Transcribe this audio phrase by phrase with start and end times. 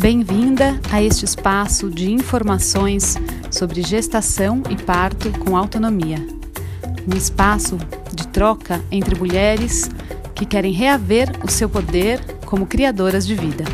[0.00, 3.16] Bem-vinda a este espaço de informações
[3.52, 6.16] sobre gestação e parto com autonomia.
[7.06, 7.76] Um espaço
[8.16, 9.90] de troca entre mulheres
[10.34, 13.64] que querem reaver o seu poder como criadoras de vida.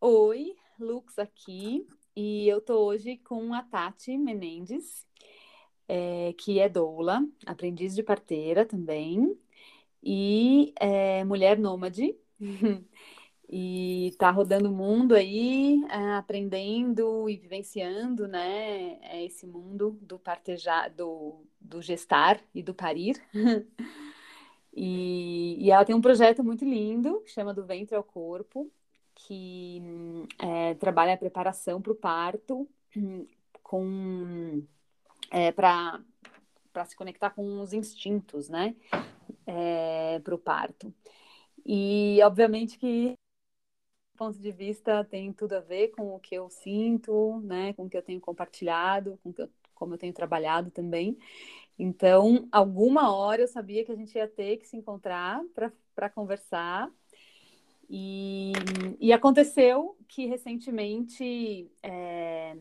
[0.00, 1.86] Oi, Lux aqui,
[2.16, 5.06] e eu tô hoje com a Tati Menendez,
[5.90, 9.36] é, que é doula, aprendiz de parteira também,
[10.02, 12.16] e é, mulher nômade,
[13.48, 20.16] e está rodando o mundo aí, é, aprendendo e vivenciando, né, é, esse mundo do
[20.16, 23.20] partejar, do, do gestar e do parir.
[24.72, 28.70] e, e ela tem um projeto muito lindo, que chama Do Ventre ao Corpo,
[29.12, 29.82] que
[30.38, 32.68] é, trabalha a preparação para o parto,
[33.64, 34.62] com
[35.30, 36.02] é, para
[36.86, 38.74] se conectar com os instintos, né,
[39.46, 40.92] é, para o parto.
[41.64, 43.16] E obviamente que
[44.20, 47.88] ponto de vista tem tudo a ver com o que eu sinto, né, com o
[47.88, 51.16] que eu tenho compartilhado, com eu, como eu tenho trabalhado também.
[51.78, 55.42] Então, alguma hora eu sabia que a gente ia ter que se encontrar
[55.94, 56.92] para conversar.
[57.88, 58.52] E,
[59.00, 62.54] e, aconteceu que recentemente é,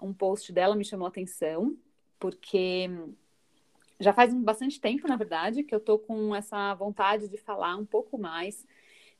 [0.00, 1.76] um post dela me chamou a atenção,
[2.20, 2.88] porque
[3.98, 7.84] já faz bastante tempo, na verdade, que eu tô com essa vontade de falar um
[7.84, 8.64] pouco mais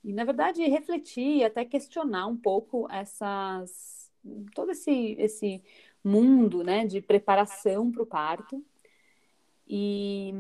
[0.05, 4.01] e, na verdade, refletir e até questionar um pouco essas
[4.55, 5.63] todo esse, esse
[6.05, 8.63] mundo né, de preparação para o parto.
[9.73, 10.35] E,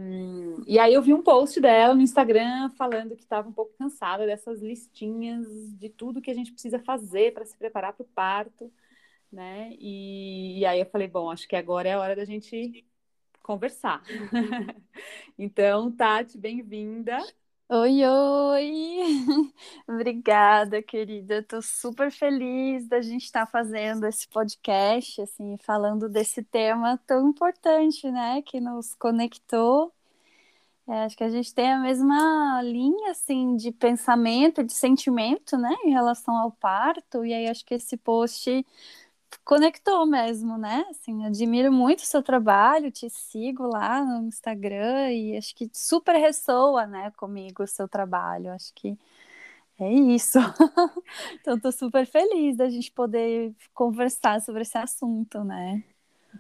[0.67, 4.27] e aí eu vi um post dela no Instagram falando que estava um pouco cansada
[4.27, 5.47] dessas listinhas
[5.79, 8.73] de tudo que a gente precisa fazer para se preparar para o parto,
[9.33, 9.71] né?
[9.79, 12.85] E, e aí eu falei, bom, acho que agora é a hora da gente
[13.43, 14.03] conversar.
[15.39, 17.19] então, Tati, bem-vinda.
[17.69, 18.75] Oi, oi!
[19.87, 21.39] Obrigada, querida.
[21.39, 27.29] Estou super feliz da gente estar tá fazendo esse podcast, assim, falando desse tema tão
[27.29, 29.93] importante, né, que nos conectou.
[30.89, 35.73] É, acho que a gente tem a mesma linha, assim, de pensamento, de sentimento, né,
[35.85, 37.25] em relação ao parto.
[37.25, 38.67] E aí acho que esse post
[39.45, 40.85] conectou mesmo, né?
[40.91, 46.17] Assim, admiro muito o seu trabalho, te sigo lá no Instagram e acho que super
[46.17, 48.53] ressoa, né, comigo o seu trabalho.
[48.53, 48.99] Acho que
[49.79, 50.39] é isso.
[51.41, 55.83] então, estou super feliz da gente poder conversar sobre esse assunto, né?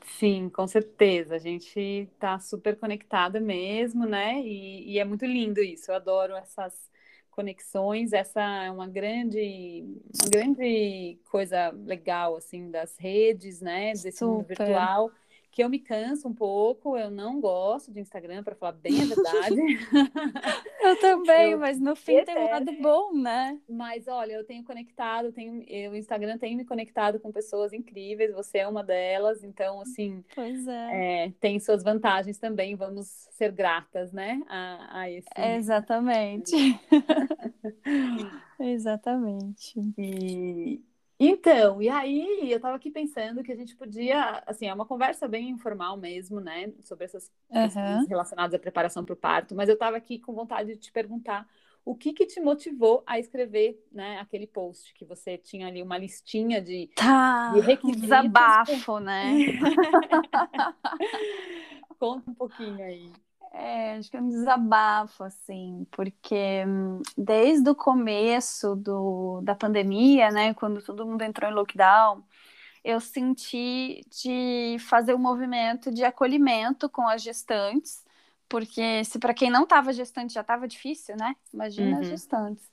[0.04, 1.34] Sim, com certeza.
[1.36, 4.40] A gente está super conectada mesmo, né?
[4.40, 5.90] E, e é muito lindo isso.
[5.90, 6.90] Eu adoro essas
[7.30, 9.84] conexões, essa é uma grande,
[10.20, 14.26] uma grande coisa legal, assim, das redes, né, desse Super.
[14.26, 15.10] mundo virtual,
[15.50, 19.04] que eu me canso um pouco, eu não gosto de Instagram, para falar bem a
[19.06, 19.60] verdade.
[20.80, 23.58] eu também, eu mas no fim tem um lado bom, né?
[23.68, 28.32] Mas olha, eu tenho conectado, tenho, eu, o Instagram tem me conectado com pessoas incríveis,
[28.32, 31.24] você é uma delas, então, assim, pois é.
[31.26, 35.28] é tem suas vantagens também, vamos ser gratas, né, a, a esse...
[35.36, 36.54] Exatamente.
[38.60, 39.80] Exatamente.
[39.96, 40.82] E,
[41.22, 45.28] então, e aí eu estava aqui pensando que a gente podia, assim, é uma conversa
[45.28, 49.74] bem informal mesmo, né, sobre essas questões relacionadas à preparação para o parto, mas eu
[49.74, 51.46] estava aqui com vontade de te perguntar
[51.84, 55.98] o que que te motivou a escrever, né, aquele post que você tinha ali uma
[55.98, 58.02] listinha de, tá, de requisitos.
[58.02, 59.60] Desabafo, né?
[61.98, 63.12] Conta um pouquinho aí.
[63.52, 70.30] É, acho que é um desabafo, assim, porque hum, desde o começo do, da pandemia,
[70.30, 72.22] né, quando todo mundo entrou em lockdown,
[72.84, 78.04] eu senti de fazer um movimento de acolhimento com as gestantes,
[78.48, 81.36] porque se para quem não estava gestante já estava difícil, né?
[81.52, 82.00] Imagina uhum.
[82.00, 82.70] as gestantes.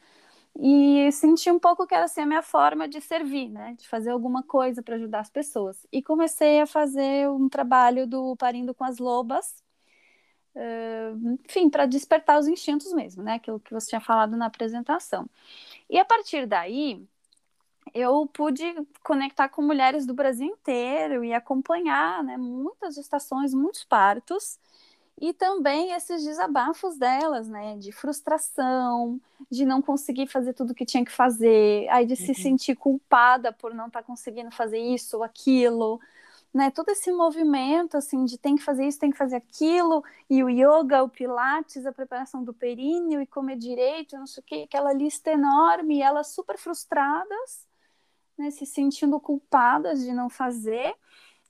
[0.59, 3.75] E senti um pouco que era assim a minha forma de servir, né?
[3.77, 5.85] De fazer alguma coisa para ajudar as pessoas.
[5.91, 9.63] E comecei a fazer um trabalho do Parindo com as Lobas,
[11.43, 13.35] enfim, para despertar os instintos mesmo, né?
[13.35, 15.27] Aquilo que você tinha falado na apresentação.
[15.89, 17.01] E a partir daí,
[17.93, 18.63] eu pude
[19.03, 24.59] conectar com mulheres do Brasil inteiro e acompanhar, né, muitas gestações, muitos partos
[25.19, 29.19] e também esses desabafos delas, né, de frustração,
[29.49, 32.27] de não conseguir fazer tudo o que tinha que fazer, aí de uhum.
[32.27, 35.99] se sentir culpada por não estar tá conseguindo fazer isso ou aquilo,
[36.57, 40.43] né, todo esse movimento assim de tem que fazer isso, tem que fazer aquilo, e
[40.43, 44.63] o yoga, o pilates, a preparação do períneo e comer direito, não sei o que,
[44.63, 47.67] aquela lista enorme, e elas super frustradas,
[48.37, 50.95] né, se sentindo culpadas de não fazer.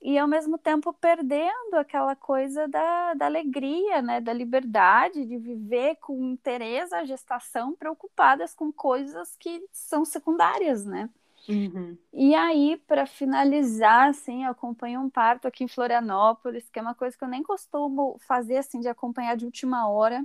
[0.02, 5.96] e ao mesmo tempo perdendo aquela coisa da, da alegria, né, da liberdade de viver
[5.96, 11.10] com interesse a gestação, preocupadas com coisas que são secundárias, né?
[11.48, 11.96] Uhum.
[12.12, 16.94] E aí, para finalizar, assim, eu acompanho um parto aqui em Florianópolis, que é uma
[16.94, 20.24] coisa que eu nem costumo fazer, assim, de acompanhar de última hora.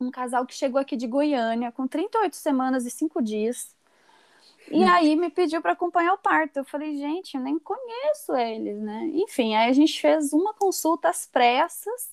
[0.00, 3.76] Um casal que chegou aqui de Goiânia, com 38 semanas e 5 dias.
[4.70, 4.88] E hum.
[4.88, 6.58] aí me pediu para acompanhar o parto.
[6.58, 9.10] Eu falei, gente, eu nem conheço eles, né?
[9.14, 12.12] Enfim, aí a gente fez uma consulta às pressas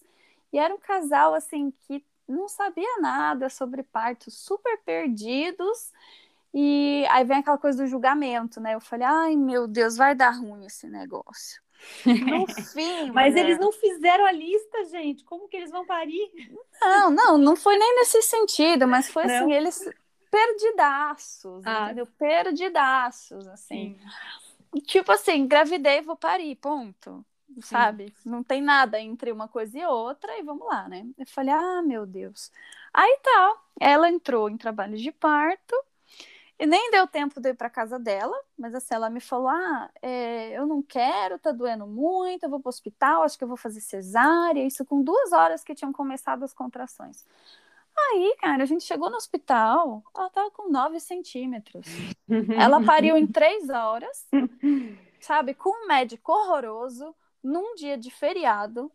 [0.51, 5.91] e era um casal assim que não sabia nada sobre parto, super perdidos.
[6.57, 8.75] E aí vem aquela coisa do julgamento, né?
[8.75, 11.61] Eu falei, ai meu Deus, vai dar ruim esse negócio.
[12.05, 13.11] No fim.
[13.11, 15.25] Mas eles não fizeram a lista, gente.
[15.25, 16.31] Como que eles vão parir?
[16.81, 19.35] Não, não, não foi nem nesse sentido, mas foi não.
[19.35, 19.93] assim, eles
[20.31, 21.85] perdidaços, ah.
[21.87, 22.07] entendeu?
[22.17, 23.99] Perdidaços, assim.
[24.73, 24.81] Sim.
[24.81, 27.25] Tipo assim, engravidei, vou parir, ponto.
[27.55, 27.61] Sim.
[27.61, 28.13] Sabe?
[28.25, 31.05] Não tem nada entre uma coisa e outra, e vamos lá, né?
[31.17, 32.49] Eu falei, ah, meu Deus.
[32.93, 35.75] Aí tá, ela entrou em trabalho de parto,
[36.57, 39.89] e nem deu tempo de ir para casa dela, mas assim, ela me falou: ah,
[40.01, 43.47] é, eu não quero, tá doendo muito, eu vou para o hospital, acho que eu
[43.47, 44.65] vou fazer cesárea.
[44.65, 47.25] Isso com duas horas que tinham começado as contrações.
[47.97, 51.87] Aí, cara, a gente chegou no hospital, ela tava com 9 centímetros.
[52.57, 54.27] ela pariu em três horas,
[55.19, 55.53] sabe?
[55.53, 58.91] Com um médico horroroso, num dia de feriado.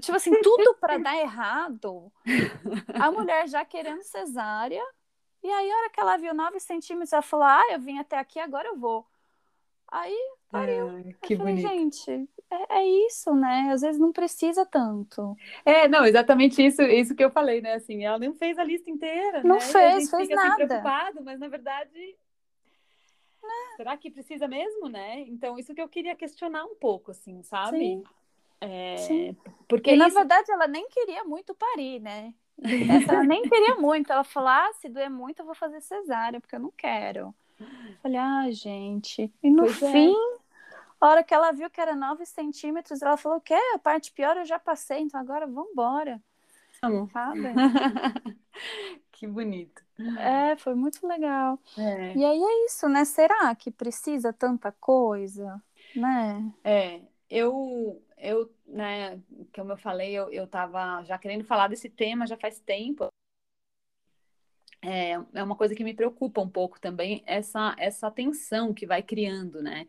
[0.00, 2.12] tipo assim, tudo para dar errado.
[2.94, 4.84] A mulher já querendo cesárea.
[5.42, 8.18] E aí, a hora que ela viu 9 centímetros, ela falou: Ah, eu vim até
[8.18, 9.06] aqui, agora eu vou.
[9.88, 10.16] Aí
[10.50, 10.88] pariu.
[10.88, 11.68] Ah, que eu falei, bonito.
[11.68, 13.70] gente, é, é, isso, né?
[13.72, 15.36] Às vezes não precisa tanto.
[15.64, 17.74] É, não, exatamente isso, isso que eu falei, né?
[17.74, 19.60] Assim, ela não fez a lista inteira, não né?
[19.60, 20.48] fez, a gente fez fica nada.
[20.48, 22.16] Assim, preocupado, mas na verdade
[23.76, 25.20] será que precisa mesmo, né?
[25.20, 27.78] Então, isso que eu queria questionar um pouco, assim, sabe?
[27.78, 28.04] Sim.
[28.60, 29.36] É, Sim.
[29.66, 30.02] Porque e, isso...
[30.02, 32.34] na verdade, ela nem queria muito parir, né?
[32.62, 34.12] Ela nem queria muito.
[34.12, 37.34] Ela falou: ah, se doer muito, eu vou fazer cesárea, porque eu não quero.
[37.58, 37.66] Eu
[38.02, 39.32] falei, ah, gente.
[39.42, 39.92] E no pois é.
[39.92, 40.38] fim, é.
[41.00, 44.36] a hora que ela viu que era 9 centímetros, ela falou: que a parte pior
[44.36, 46.20] eu já passei, então agora vamos embora.
[47.12, 47.42] Sabe?
[49.12, 49.82] que bonito.
[50.18, 51.58] É, foi muito legal.
[51.76, 52.16] É.
[52.16, 53.04] E aí é isso, né?
[53.04, 55.62] Será que precisa tanta coisa?
[55.94, 56.50] Né?
[56.64, 59.20] É, eu, eu, né,
[59.54, 63.08] como eu falei, eu, eu tava já querendo falar desse tema já faz tempo.
[64.82, 69.02] É, é uma coisa que me preocupa um pouco também, essa, essa tensão que vai
[69.02, 69.86] criando, né?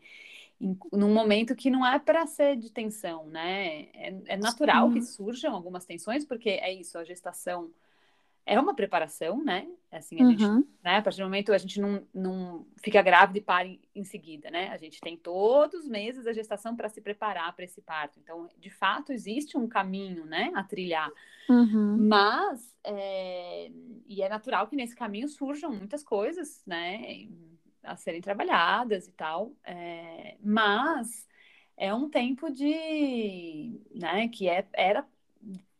[0.60, 3.88] Em, num momento que não é para ser de tensão, né?
[3.94, 4.94] É, é natural Sim.
[4.94, 7.70] que surjam algumas tensões, porque é isso, a gestação
[8.44, 9.68] é uma preparação, né?
[9.90, 10.30] Assim, a uhum.
[10.30, 10.96] gente, né?
[10.96, 14.50] A partir do momento a gente não, não fica grávida e para em, em seguida,
[14.50, 14.68] né?
[14.68, 18.18] A gente tem todos os meses da gestação para se preparar para esse parto.
[18.18, 20.50] Então, de fato, existe um caminho, né?
[20.54, 21.10] A trilhar.
[21.48, 22.08] Uhum.
[22.08, 23.70] Mas, é,
[24.06, 27.28] e é natural que nesse caminho surjam muitas coisas, né?
[27.84, 29.52] A serem trabalhadas e tal.
[29.62, 31.28] É, mas
[31.76, 34.26] é um tempo de, né?
[34.28, 35.06] Que é, era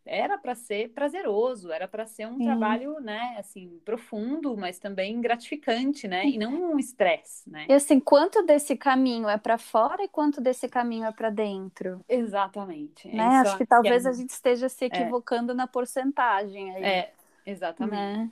[0.04, 2.44] era para ser prazeroso, era para ser um Sim.
[2.44, 7.66] trabalho, né, assim, profundo, mas também gratificante, né, e não um estresse, né?
[7.69, 12.05] E assim, quanto desse caminho é para fora e quanto desse caminho é para dentro?
[12.08, 13.08] Exatamente.
[13.08, 13.22] Né?
[13.22, 14.08] Acho que talvez é...
[14.08, 14.88] a gente esteja se é.
[14.88, 15.55] equivocando é.
[15.55, 16.84] na porcentagem aí.
[16.84, 17.12] É,
[17.46, 18.19] exatamente.
[18.19, 18.31] Né?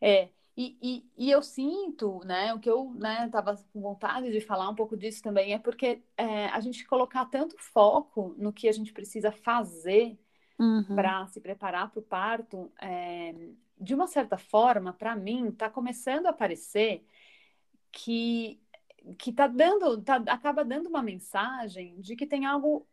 [0.00, 0.28] É.
[0.58, 4.70] E, e, e, eu sinto, né, o que eu né, tava com vontade de falar
[4.70, 8.72] um pouco disso também é porque é, a gente colocar tanto foco no que a
[8.72, 10.18] gente precisa fazer
[10.58, 10.94] uhum.
[10.94, 13.34] para se preparar para o parto, é,
[13.78, 17.04] de uma certa forma, para mim, está começando a aparecer
[17.92, 18.60] que
[19.18, 22.84] que tá dando, tá, acaba dando uma mensagem de que tem algo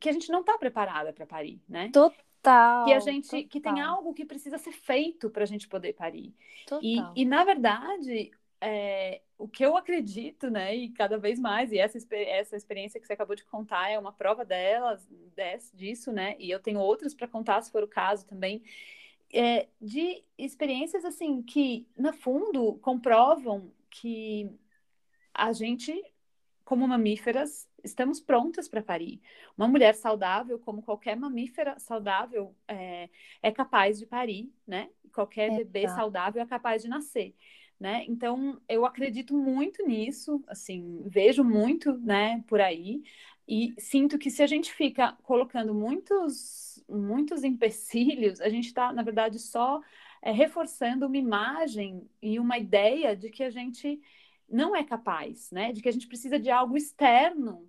[0.00, 1.90] que a gente não está preparada para parir, né?
[1.90, 2.86] Total.
[2.86, 3.48] Que a gente, total.
[3.48, 6.34] que tem algo que precisa ser feito para a gente poder parir.
[6.66, 6.82] Total.
[6.82, 8.30] E, e na verdade,
[8.62, 13.06] é, o que eu acredito, né, e cada vez mais, e essa, essa experiência que
[13.06, 15.04] você acabou de contar é uma prova delas,
[15.34, 18.62] desse, disso, né, e eu tenho outras para contar, se for o caso também,
[19.32, 24.48] é, de experiências, assim, que, no fundo, comprovam que
[25.34, 26.00] a gente,
[26.64, 29.20] como mamíferas, estamos prontas para parir.
[29.56, 33.08] Uma mulher saudável, como qualquer mamífera saudável, é,
[33.42, 35.96] é capaz de parir, né, qualquer bebê tá.
[35.96, 37.34] saudável é capaz de nascer
[37.82, 38.04] né?
[38.08, 43.02] Então eu acredito muito nisso, assim, vejo muito, né, por aí
[43.46, 49.02] e sinto que se a gente fica colocando muitos muitos empecilhos, a gente está na
[49.02, 49.80] verdade só
[50.22, 54.00] é, reforçando uma imagem e uma ideia de que a gente
[54.48, 55.72] não é capaz, né?
[55.72, 57.68] De que a gente precisa de algo externo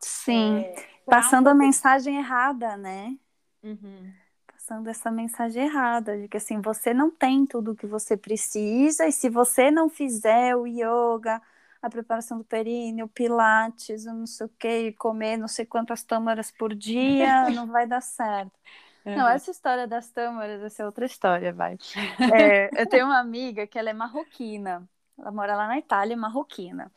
[0.00, 0.58] Sim.
[0.58, 3.16] É, Passando a mensagem errada, né?
[3.62, 4.12] Uhum.
[4.66, 9.06] Passando essa mensagem errada, de que assim, você não tem tudo o que você precisa,
[9.06, 11.40] e se você não fizer o yoga,
[11.80, 16.74] a preparação do períneo, pilates, não sei o que, comer não sei quantas tâmaras por
[16.74, 18.50] dia, não vai dar certo.
[19.04, 19.16] Uhum.
[19.16, 21.78] Não, essa história das tâmaras, essa é outra história, vai.
[22.34, 24.82] É, eu tenho uma amiga que ela é marroquina,
[25.16, 26.90] ela mora lá na Itália, marroquina.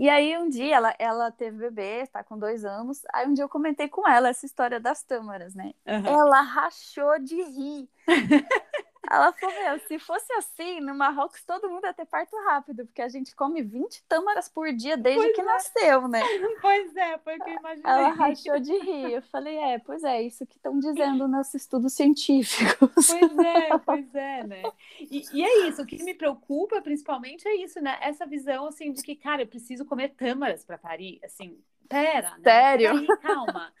[0.00, 3.02] E aí um dia ela, ela teve bebê, tá com dois anos.
[3.12, 5.74] Aí um dia eu comentei com ela essa história das tâmaras, né?
[5.86, 6.06] Uhum.
[6.06, 7.86] Ela rachou de rir.
[9.08, 13.00] Ela falou, meu, se fosse assim, no Marrocos todo mundo ia ter parto rápido, porque
[13.00, 15.44] a gente come 20 tâmaras por dia desde pois que é.
[15.44, 16.20] nasceu, né?
[16.60, 17.90] Pois é, foi o que eu imaginei.
[17.90, 19.12] Ela rachou de rir.
[19.14, 23.06] Eu falei, é, pois é, isso que estão dizendo nos estudos científicos.
[23.08, 24.62] Pois é, pois é, né?
[25.00, 27.98] E, e, é isso, o que me preocupa principalmente é isso, né?
[28.02, 32.42] Essa visão, assim, de que, cara, eu preciso comer tâmaras para parir, assim, pera, né?
[32.42, 33.06] Sério?
[33.06, 33.72] Peraí, calma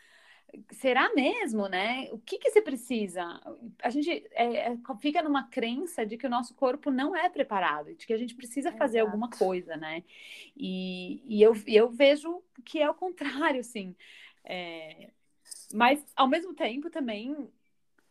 [0.72, 2.08] será mesmo, né?
[2.12, 3.22] O que que você precisa?
[3.82, 7.94] A gente é, é, fica numa crença de que o nosso corpo não é preparado,
[7.94, 9.10] de que a gente precisa fazer Exato.
[9.10, 10.02] alguma coisa, né?
[10.56, 13.94] E, e eu, eu vejo que é o contrário, sim.
[14.44, 15.10] É,
[15.72, 17.48] mas, ao mesmo tempo, também,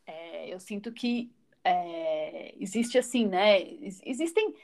[0.05, 1.31] é, eu sinto que
[1.63, 3.61] é, existe assim, né?
[4.05, 4.55] Existem...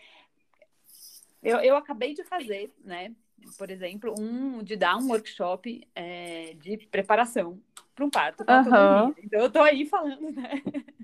[1.43, 3.13] Eu, eu acabei de fazer, né?
[3.57, 7.59] Por exemplo, um de dar um workshop é, de preparação
[7.93, 9.13] para um parto uhum.
[9.23, 10.61] Então eu tô aí falando, né?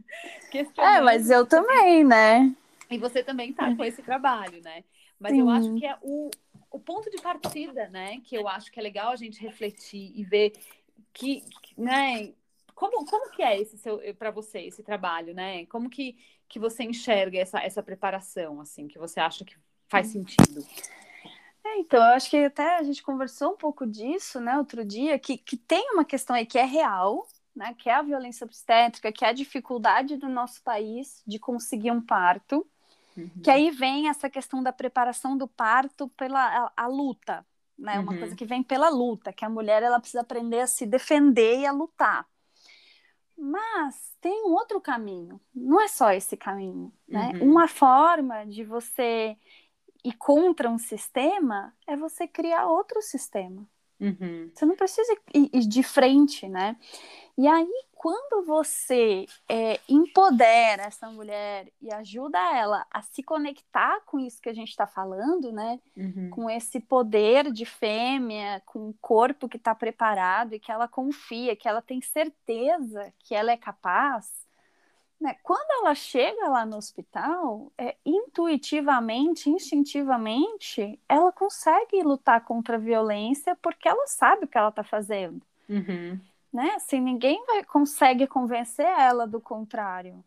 [0.77, 2.53] É, mas eu também, né?
[2.89, 4.83] E você também tá com esse trabalho, né?
[5.17, 5.39] Mas Sim.
[5.39, 6.29] eu acho que é o,
[6.69, 8.19] o ponto de partida, né?
[8.21, 10.51] Que eu acho que é legal a gente refletir e ver
[11.13, 11.43] que,
[11.77, 12.33] né?
[12.75, 15.65] Como, como que é esse seu para você esse trabalho, né?
[15.67, 16.17] Como que,
[16.50, 19.55] que você enxerga essa, essa preparação, assim, que você acha que
[19.88, 20.65] faz sentido?
[21.63, 25.18] É, então, eu acho que até a gente conversou um pouco disso, né, outro dia,
[25.20, 27.25] que, que tem uma questão aí que é real,
[27.56, 31.91] né, que é a violência obstétrica, que é a dificuldade do nosso país de conseguir
[31.91, 32.65] um parto,
[33.15, 33.30] uhum.
[33.44, 37.46] que aí vem essa questão da preparação do parto pela a, a luta,
[37.77, 38.03] né, uhum.
[38.03, 41.60] uma coisa que vem pela luta, que a mulher ela precisa aprender a se defender
[41.60, 42.25] e a lutar.
[43.38, 47.32] Mas tem um outro caminho, não é só esse caminho, né?
[47.36, 47.50] Uhum.
[47.50, 49.36] Uma forma de você
[50.03, 53.65] e contra um sistema é você criar outro sistema.
[54.00, 54.50] Uhum.
[54.53, 56.75] Você não precisa ir, de frente, né?
[57.38, 64.20] E aí, quando você é, empodera essa mulher e ajuda ela a se conectar com
[64.20, 65.79] isso que a gente está falando, né?
[65.96, 66.31] Uhum.
[66.31, 71.55] Com esse poder de fêmea, com o corpo que está preparado e que ela confia,
[71.55, 74.48] que ela tem certeza que ela é capaz,
[75.22, 75.36] né?
[75.44, 83.56] Quando ela chega lá no hospital, é, intuitivamente, instintivamente, ela consegue lutar contra a violência
[83.62, 85.40] porque ela sabe o que ela está fazendo.
[85.70, 86.20] Uhum.
[86.51, 86.72] Né?
[86.75, 90.24] Assim, ninguém vai, consegue convencer ela do contrário.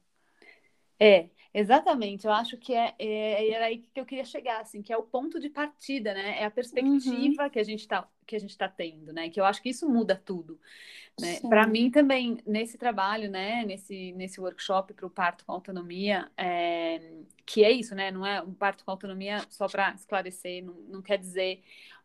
[0.98, 2.26] É, exatamente.
[2.26, 5.02] Eu acho que é, é, era aí que eu queria chegar, assim, que é o
[5.02, 6.40] ponto de partida, né?
[6.40, 7.50] É a perspectiva uhum.
[7.50, 9.28] que a gente está que a gente está tendo, né?
[9.28, 10.58] Que eu acho que isso muda tudo.
[11.20, 11.38] Né?
[11.48, 13.64] Para mim também nesse trabalho, né?
[13.64, 17.00] Nesse nesse workshop para o parto com autonomia, é,
[17.46, 18.10] que é isso, né?
[18.10, 21.62] Não é um parto com autonomia só para esclarecer, não, não quer dizer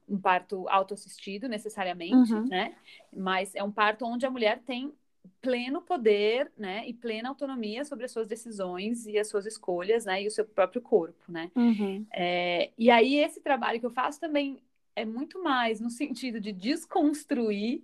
[0.07, 2.47] um parto autoassistido necessariamente, uhum.
[2.47, 2.75] né?
[3.15, 4.93] Mas é um parto onde a mulher tem
[5.41, 10.23] pleno poder, né, e plena autonomia sobre as suas decisões e as suas escolhas, né,
[10.23, 11.51] e o seu próprio corpo, né.
[11.55, 12.05] Uhum.
[12.13, 14.61] É, e aí esse trabalho que eu faço também
[14.95, 17.83] é muito mais no sentido de desconstruir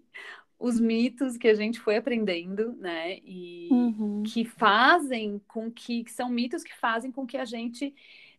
[0.57, 4.23] os mitos que a gente foi aprendendo, né, e uhum.
[4.23, 7.93] que fazem com que, que são mitos que fazem com que a gente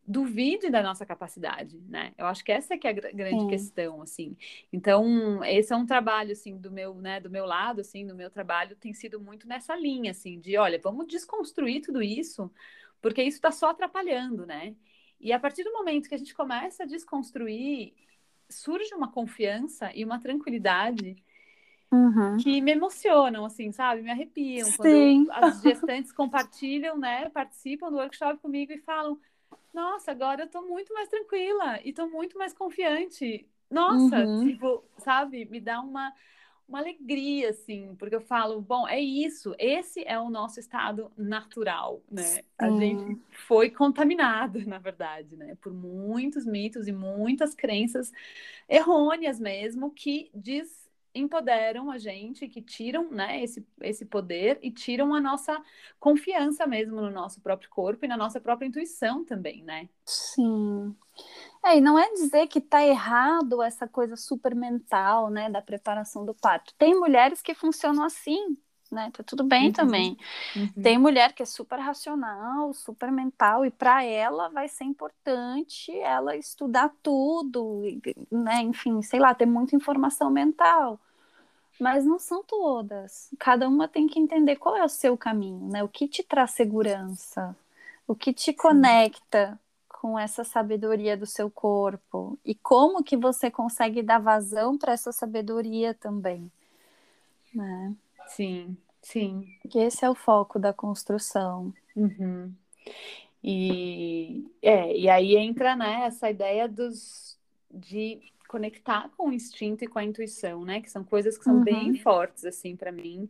[0.06, 2.12] duvide da nossa capacidade, né?
[2.16, 3.48] Eu acho que essa é que é a grande Sim.
[3.48, 4.36] questão, assim.
[4.72, 8.30] Então, esse é um trabalho, assim, do meu, né, do meu lado, assim, do meu
[8.30, 12.50] trabalho tem sido muito nessa linha, assim, de, olha, vamos desconstruir tudo isso,
[13.02, 14.76] porque isso está só atrapalhando, né?
[15.20, 17.94] E a partir do momento que a gente começa a desconstruir,
[18.48, 21.16] surge uma confiança e uma tranquilidade
[21.92, 22.36] Uhum.
[22.38, 24.02] que me emocionam, assim, sabe?
[24.02, 24.70] Me arrepiam.
[24.70, 25.24] Sim.
[25.26, 27.28] Quando as gestantes compartilham, né?
[27.30, 29.18] Participam do workshop comigo e falam:
[29.72, 33.46] nossa, agora eu tô muito mais tranquila e tô muito mais confiante.
[33.70, 34.44] Nossa, uhum.
[34.46, 36.12] tipo, sabe, me dá uma,
[36.68, 42.02] uma alegria, assim, porque eu falo, bom, é isso, esse é o nosso estado natural,
[42.10, 42.22] né?
[42.22, 42.40] Sim.
[42.58, 45.56] A gente foi contaminado, na verdade, né?
[45.60, 48.12] Por muitos mitos e muitas crenças
[48.68, 50.85] errôneas mesmo, que diz
[51.18, 55.60] empoderam a gente, que tiram né, esse, esse poder e tiram a nossa
[55.98, 59.88] confiança mesmo no nosso próprio corpo e na nossa própria intuição também, né?
[60.04, 60.94] Sim.
[61.64, 66.24] É, e não é dizer que está errado essa coisa super mental, né, da preparação
[66.24, 66.74] do parto.
[66.78, 68.56] Tem mulheres que funcionam assim,
[68.90, 69.10] né?
[69.12, 69.72] Tá tudo bem uhum.
[69.72, 70.16] também.
[70.54, 70.82] Uhum.
[70.82, 76.36] Tem mulher que é super racional, super mental, e para ela vai ser importante ela
[76.36, 77.82] estudar tudo,
[78.30, 78.62] né?
[78.62, 81.00] Enfim, sei lá, ter muita informação mental.
[81.78, 83.30] Mas não são todas.
[83.38, 85.82] Cada uma tem que entender qual é o seu caminho, né?
[85.82, 87.56] O que te traz segurança,
[88.06, 88.52] o que te Sim.
[88.52, 94.92] conecta com essa sabedoria do seu corpo e como que você consegue dar vazão para
[94.92, 96.50] essa sabedoria também,
[97.54, 97.94] né?
[98.28, 99.46] Sim, sim.
[99.68, 101.72] Que esse é o foco da construção.
[101.94, 102.52] Uhum.
[103.42, 107.38] E, é, e aí entra né, essa ideia dos,
[107.70, 110.80] de conectar com o instinto e com a intuição, né?
[110.80, 111.64] Que são coisas que são uhum.
[111.64, 113.28] bem fortes, assim, para mim.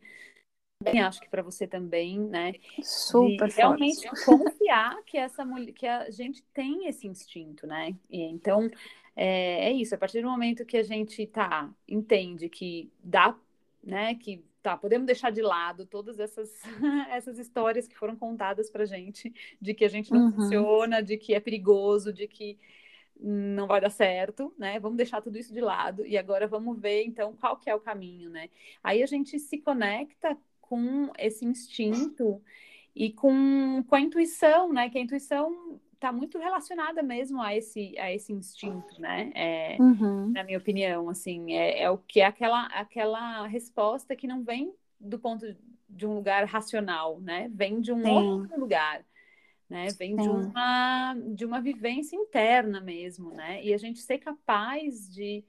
[0.83, 2.55] Bem, acho que para você também, né?
[2.83, 7.95] Super de realmente confiar que essa mulher, que a gente tem esse instinto, né?
[8.11, 8.71] E então
[9.15, 9.95] é, é isso.
[9.95, 13.35] A partir do momento que a gente tá entende que dá,
[13.83, 14.15] né?
[14.17, 16.53] Que tá, podemos deixar de lado todas essas,
[17.11, 20.33] essas histórias que foram contadas pra gente de que a gente não uhum.
[20.33, 22.59] funciona, de que é perigoso, de que
[23.21, 24.79] não vai dar certo, né?
[24.79, 27.81] Vamos deixar tudo isso de lado e agora vamos ver então qual que é o
[27.81, 28.49] caminho, né?
[28.83, 32.43] Aí a gente se conecta com esse instinto
[32.95, 34.89] e com, com a intuição, né?
[34.91, 39.31] Que a intuição está muito relacionada mesmo a esse, a esse instinto, né?
[39.35, 40.31] É, uhum.
[40.31, 44.73] Na minha opinião, assim, é, é o que é aquela, aquela resposta que não vem
[45.01, 45.57] do ponto
[45.89, 47.51] de um lugar racional, né?
[47.53, 48.11] Vem de um Sim.
[48.11, 49.05] outro lugar,
[49.69, 49.89] né?
[49.99, 53.65] Vem de uma, de uma vivência interna mesmo, né?
[53.65, 55.45] E a gente ser capaz de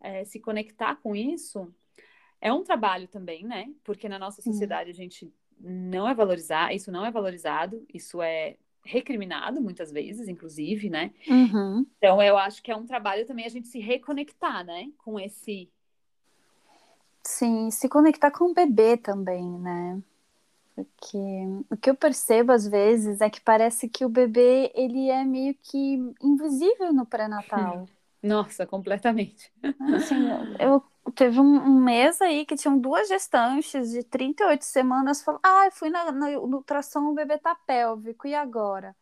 [0.00, 1.72] é, se conectar com isso
[2.40, 3.72] é um trabalho também, né?
[3.84, 8.56] Porque na nossa sociedade a gente não é valorizar, isso não é valorizado, isso é
[8.84, 11.12] recriminado muitas vezes, inclusive, né?
[11.28, 11.86] Uhum.
[11.96, 14.90] Então eu acho que é um trabalho também a gente se reconectar, né?
[14.98, 15.70] Com esse.
[17.24, 20.02] Sim, se conectar com o bebê também, né?
[20.74, 21.18] Porque
[21.70, 25.54] o que eu percebo às vezes é que parece que o bebê ele é meio
[25.54, 27.86] que invisível no pré-natal.
[28.22, 29.52] Nossa, completamente.
[29.94, 30.14] Assim,
[30.60, 30.82] eu
[31.14, 36.12] teve um, mês aí que tinham duas gestantes de 38 semanas falando, ah, fui na,
[36.12, 38.94] na, no ultrassom, o bebê tá pélvico, e agora?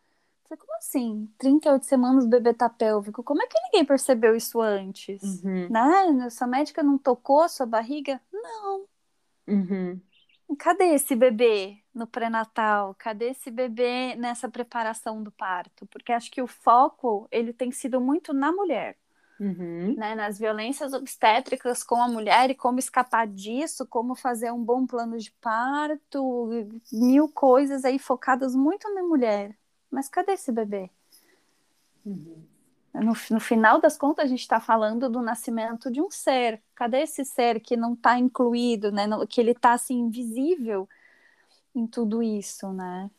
[0.44, 1.30] Eu falei, como assim?
[1.36, 3.22] 38 semanas o bebê tá pélvico?
[3.22, 5.44] Como é que ninguém percebeu isso antes?
[5.44, 5.68] Uhum.
[5.68, 6.26] Né?
[6.26, 8.18] Essa médica não tocou a sua barriga?
[8.32, 8.86] Não.
[9.46, 10.00] Uhum.
[10.58, 12.94] Cadê esse bebê no pré-natal?
[12.98, 15.86] Cadê esse bebê nessa preparação do parto?
[15.86, 18.96] Porque acho que o foco ele tem sido muito na mulher.
[19.38, 19.94] Uhum.
[19.94, 24.86] Né, nas violências obstétricas com a mulher e como escapar disso, como fazer um bom
[24.86, 26.50] plano de parto,
[26.92, 29.56] mil coisas aí focadas muito na mulher.
[29.90, 30.90] Mas cadê esse bebê?
[32.04, 32.49] Uhum.
[32.92, 36.60] No, no, final das contas, a gente está falando do nascimento de um ser.
[36.74, 39.06] Cadê esse ser que não está incluído, né?
[39.28, 40.88] que ele está assim invisível
[41.74, 43.10] em tudo isso, né?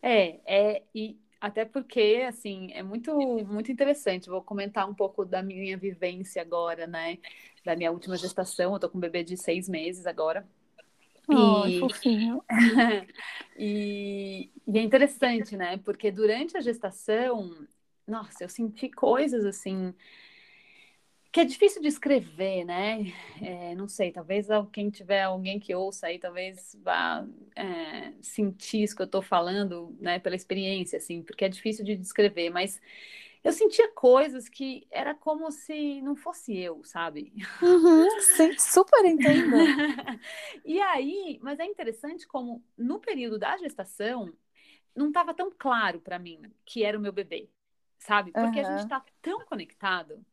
[0.00, 3.14] É, é e até porque, assim, é muito,
[3.46, 4.28] muito interessante.
[4.28, 7.18] Vou comentar um pouco da minha vivência agora, né?
[7.64, 8.72] Da minha última gestação.
[8.72, 10.46] Eu tô com um bebê de seis meses agora.
[11.28, 11.78] Oh, e...
[11.78, 12.42] fofinho.
[13.56, 14.50] e...
[14.66, 15.76] e é interessante, né?
[15.78, 17.54] Porque durante a gestação,
[18.08, 19.94] nossa, eu senti coisas assim
[21.30, 23.12] que é difícil de escrever, né?
[23.40, 28.96] É, não sei, talvez quem tiver alguém que ouça aí, talvez vá é, sentir isso
[28.96, 30.18] que eu estou falando, né?
[30.18, 32.80] Pela experiência, assim, porque é difícil de descrever, mas
[33.44, 37.32] eu sentia coisas que era como se não fosse eu, sabe?
[37.62, 39.56] Uhum, sim, super entendo.
[40.64, 44.32] e aí, mas é interessante como no período da gestação
[44.94, 47.48] não estava tão claro para mim que era o meu bebê,
[47.98, 48.32] sabe?
[48.32, 48.66] Porque uhum.
[48.66, 50.24] a gente está tão conectado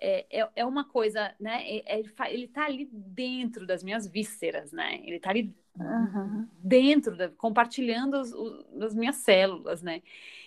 [0.00, 1.62] é, é, é, uma coisa, né?
[1.68, 4.96] É, é ele está ali dentro das minhas vísceras, né?
[5.04, 6.48] Ele está ali uhum.
[6.58, 10.02] dentro, da, compartilhando os, os, as minhas células, né?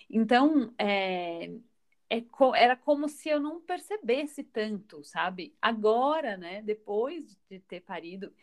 [0.10, 1.52] Então, é,
[2.10, 2.24] é,
[2.56, 5.56] era como se eu não percebesse tanto, sabe?
[5.62, 6.64] Agora, né?
[6.64, 8.34] Depois de ter parido,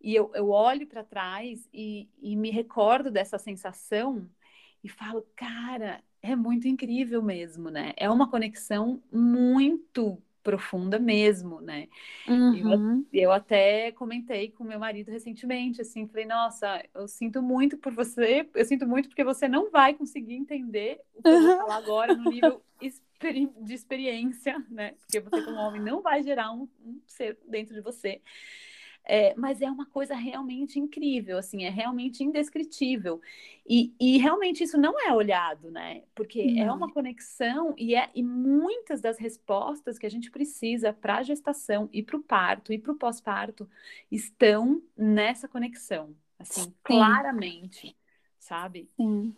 [0.00, 4.30] e eu, eu olho para trás e, e me recordo dessa sensação
[4.82, 7.92] e falo, cara, é muito incrível mesmo, né?
[7.96, 11.88] É uma conexão muito profunda mesmo, né?
[12.26, 13.04] Uhum.
[13.12, 17.92] Eu, eu, até comentei com meu marido recentemente, assim, falei, nossa, eu sinto muito por
[17.92, 21.76] você, eu sinto muito porque você não vai conseguir entender o que eu vou falar
[21.76, 24.94] agora no nível de experiência, né?
[25.00, 28.20] Porque você como homem não vai gerar um, um ser dentro de você.
[29.12, 33.20] É, mas é uma coisa realmente incrível, assim, é realmente indescritível.
[33.68, 36.04] E, e realmente isso não é olhado, né?
[36.14, 36.66] Porque é não.
[36.68, 41.22] é uma conexão e, é, e muitas das respostas que a gente precisa para a
[41.24, 43.68] gestação e para o parto e para o pós-parto
[44.12, 46.74] estão nessa conexão, assim, Sim.
[46.84, 47.96] claramente,
[48.38, 48.88] sabe?
[48.96, 49.34] Sim.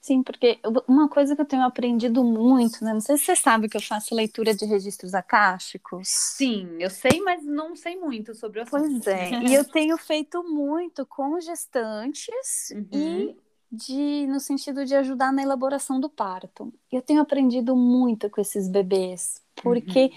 [0.00, 0.58] Sim, porque
[0.88, 2.94] uma coisa que eu tenho aprendido muito, né?
[2.94, 6.08] Não sei se você sabe que eu faço leitura de registros acásticos.
[6.08, 9.04] Sim, eu sei, mas não sei muito sobre o assunto.
[9.04, 12.88] Pois é, e eu tenho feito muito com gestantes uhum.
[12.92, 13.36] e
[13.70, 16.72] de no sentido de ajudar na elaboração do parto.
[16.90, 20.10] Eu tenho aprendido muito com esses bebês, porque uhum.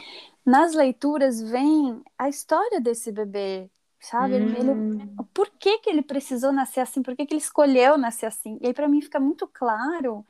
[0.45, 3.69] nas leituras vem a história desse bebê,
[4.03, 4.35] sabe?
[4.35, 4.99] Hum.
[4.99, 7.01] Ele, por que, que ele precisou nascer assim?
[7.01, 8.59] Por que, que ele escolheu nascer assim?
[8.61, 10.25] E aí, para mim, fica muito claro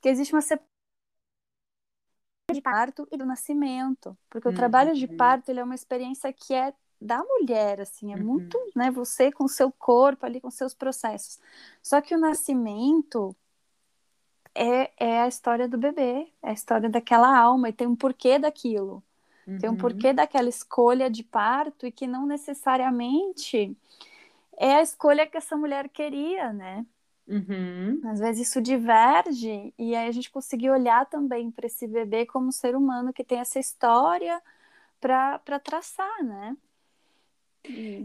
[0.00, 0.74] que existe uma separação
[2.52, 5.16] de parto e do nascimento, porque o trabalho de uhum.
[5.16, 8.24] parto ele é uma experiência que é da mulher, assim, é uhum.
[8.24, 11.38] muito, né, você com o seu corpo ali, com seus processos.
[11.82, 13.34] Só que o nascimento
[14.54, 18.38] é, é a história do bebê, é a história daquela alma, e tem um porquê
[18.38, 19.02] daquilo.
[19.46, 19.58] Uhum.
[19.58, 23.76] Tem um porquê daquela escolha de parto e que não necessariamente
[24.56, 26.86] é a escolha que essa mulher queria, né?
[27.26, 28.00] Uhum.
[28.04, 32.52] Às vezes isso diverge e aí a gente conseguir olhar também para esse bebê como
[32.52, 34.40] ser humano que tem essa história
[35.00, 36.56] para traçar, né?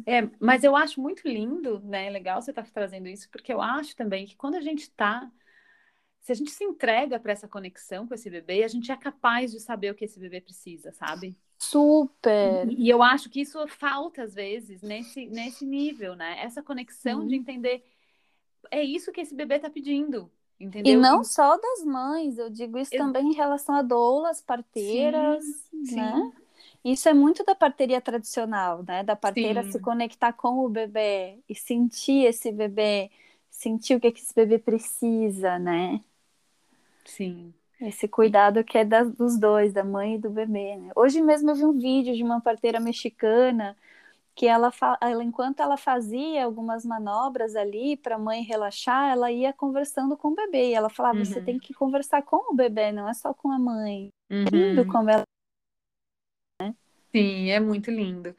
[0.06, 2.10] É, mas eu acho muito lindo, né?
[2.10, 5.30] Legal você estar tá trazendo isso, porque eu acho também que quando a gente está
[6.22, 9.52] se a gente se entrega para essa conexão com esse bebê, a gente é capaz
[9.52, 11.38] de saber o que esse bebê precisa, sabe?
[11.58, 12.70] Super!
[12.70, 16.42] E, e eu acho que isso falta às vezes nesse, nesse nível, né?
[16.42, 17.84] Essa conexão de entender
[18.72, 20.32] é isso que esse bebê está pedindo.
[20.60, 20.94] Entendeu?
[20.94, 23.00] E não só das mães, eu digo isso eu...
[23.00, 25.44] também em relação a doulas, parteiras,
[25.86, 26.14] sim, né?
[26.16, 26.32] Sim.
[26.84, 29.04] Isso é muito da parteria tradicional, né?
[29.04, 29.72] Da parteira sim.
[29.72, 33.10] se conectar com o bebê e sentir esse bebê,
[33.50, 36.02] sentir o que, que esse bebê precisa, né?
[37.20, 37.54] Sim.
[37.82, 40.90] Esse cuidado que é da, dos dois, da mãe e do bebê, né?
[40.96, 43.76] Hoje mesmo eu vi um vídeo de uma parteira mexicana
[44.34, 49.52] que ela, ela enquanto ela fazia algumas manobras ali para a mãe relaxar, ela ia
[49.52, 50.70] conversando com o bebê.
[50.70, 51.26] E ela falava: uhum.
[51.26, 54.10] você tem que conversar com o bebê, não é só com a mãe.
[54.30, 54.46] Uhum.
[54.50, 55.24] Lindo como ela.
[56.62, 56.74] Né?
[57.14, 58.34] Sim, é muito lindo.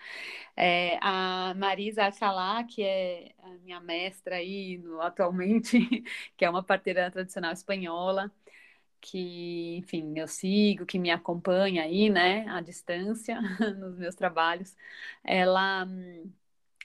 [0.56, 5.78] É, a Marisa Achalá, que é a minha mestra aí no, atualmente,
[6.36, 8.30] que é uma parteira tradicional espanhola,
[9.00, 13.40] que, enfim, eu sigo, que me acompanha aí, né, à distância,
[13.78, 14.76] nos meus trabalhos,
[15.24, 15.86] ela,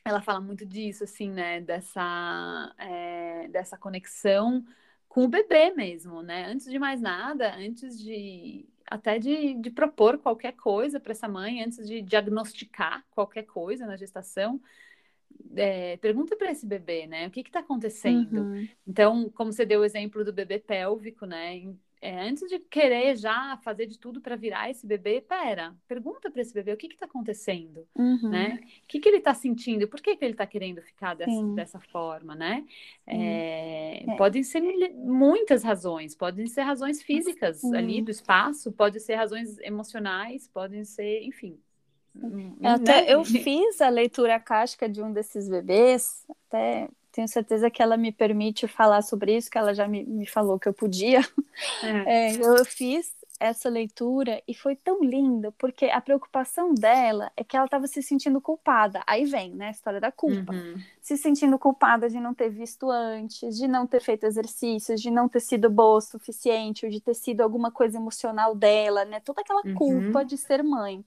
[0.04, 4.66] ela fala muito disso, assim, né, dessa, é, dessa conexão
[5.08, 10.18] com o bebê mesmo, né, antes de mais nada, antes de, até de, de propor
[10.18, 14.62] qualquer coisa para essa mãe, antes de diagnosticar qualquer coisa na gestação,
[15.56, 17.28] é, pergunta para esse bebê, né?
[17.28, 18.42] O que está acontecendo?
[18.42, 18.68] Uhum.
[18.88, 21.74] Então, como você deu o exemplo do bebê pélvico, né?
[22.06, 26.40] É, antes de querer já fazer de tudo para virar esse bebê, pera, pergunta para
[26.40, 28.30] esse bebê o que está acontecendo, uhum.
[28.30, 28.60] né?
[28.62, 29.88] O que, que ele está sentindo?
[29.88, 32.64] Por que, que ele está querendo ficar dessa, dessa forma, né?
[33.08, 34.16] É, é.
[34.18, 34.62] Podem ser
[34.94, 41.24] muitas razões, podem ser razões físicas ali do espaço, podem ser razões emocionais, podem ser,
[41.24, 41.60] enfim.
[42.64, 43.14] Até né?
[43.14, 48.12] eu fiz a leitura casca de um desses bebês, até tenho certeza que ela me
[48.12, 51.22] permite falar sobre isso, que ela já me, me falou que eu podia.
[51.82, 51.96] É.
[52.06, 57.56] É, eu fiz essa leitura e foi tão lindo, porque a preocupação dela é que
[57.56, 59.02] ela estava se sentindo culpada.
[59.08, 60.54] Aí vem, né, a história da culpa.
[60.54, 60.76] Uhum.
[61.02, 65.30] Se sentindo culpada de não ter visto antes, de não ter feito exercícios, de não
[65.30, 69.22] ter sido boa o suficiente, ou de ter sido alguma coisa emocional dela, né?
[69.22, 69.76] Toda aquela uhum.
[69.76, 71.04] culpa de ser mãe.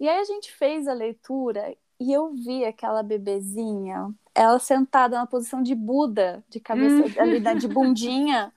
[0.00, 5.26] E aí a gente fez a leitura e eu vi aquela bebezinha ela sentada na
[5.26, 7.22] posição de Buda, de cabeça hum.
[7.22, 8.52] ali, de bundinha,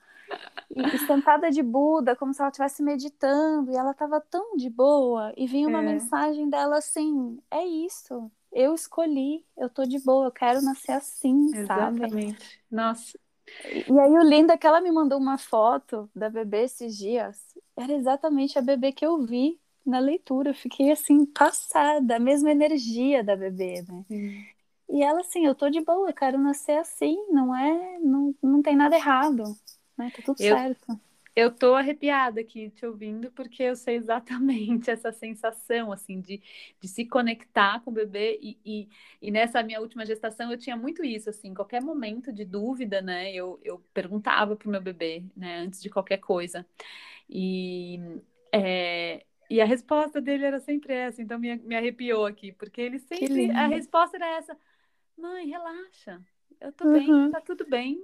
[0.74, 5.32] e, sentada de Buda, como se ela estivesse meditando, e ela estava tão de boa,
[5.36, 5.82] e vinha uma é.
[5.82, 11.50] mensagem dela assim: é isso, eu escolhi, eu tô de boa, eu quero nascer assim,
[11.54, 12.10] Exatamente.
[12.10, 12.38] sabe?
[12.70, 13.18] Nossa.
[13.66, 16.96] E, e aí o lindo é que ela me mandou uma foto da bebê esses
[16.96, 17.44] dias.
[17.76, 20.50] Era exatamente a bebê que eu vi na leitura.
[20.50, 24.04] Eu fiquei assim, passada, a mesma energia da bebê, né?
[24.88, 28.62] E ela assim, eu tô de boa, eu quero nascer assim, não é, não, não
[28.62, 29.58] tem nada errado,
[29.98, 30.10] né?
[30.12, 31.00] Tá tudo eu, certo.
[31.36, 36.42] Eu tô arrepiada aqui te ouvindo, porque eu sei exatamente essa sensação, assim, de,
[36.80, 38.38] de se conectar com o bebê.
[38.42, 38.88] E, e,
[39.22, 43.32] e nessa minha última gestação eu tinha muito isso, assim, qualquer momento de dúvida, né?
[43.34, 45.58] Eu, eu perguntava pro meu bebê, né?
[45.60, 46.66] Antes de qualquer coisa.
[47.28, 47.98] E
[48.52, 52.98] é, E a resposta dele era sempre essa, então me, me arrepiou aqui, porque ele
[52.98, 53.50] sempre.
[53.50, 54.56] A resposta era essa:
[55.16, 56.22] mãe, relaxa,
[56.60, 56.92] eu tô uhum.
[56.92, 58.02] bem, tá tudo bem.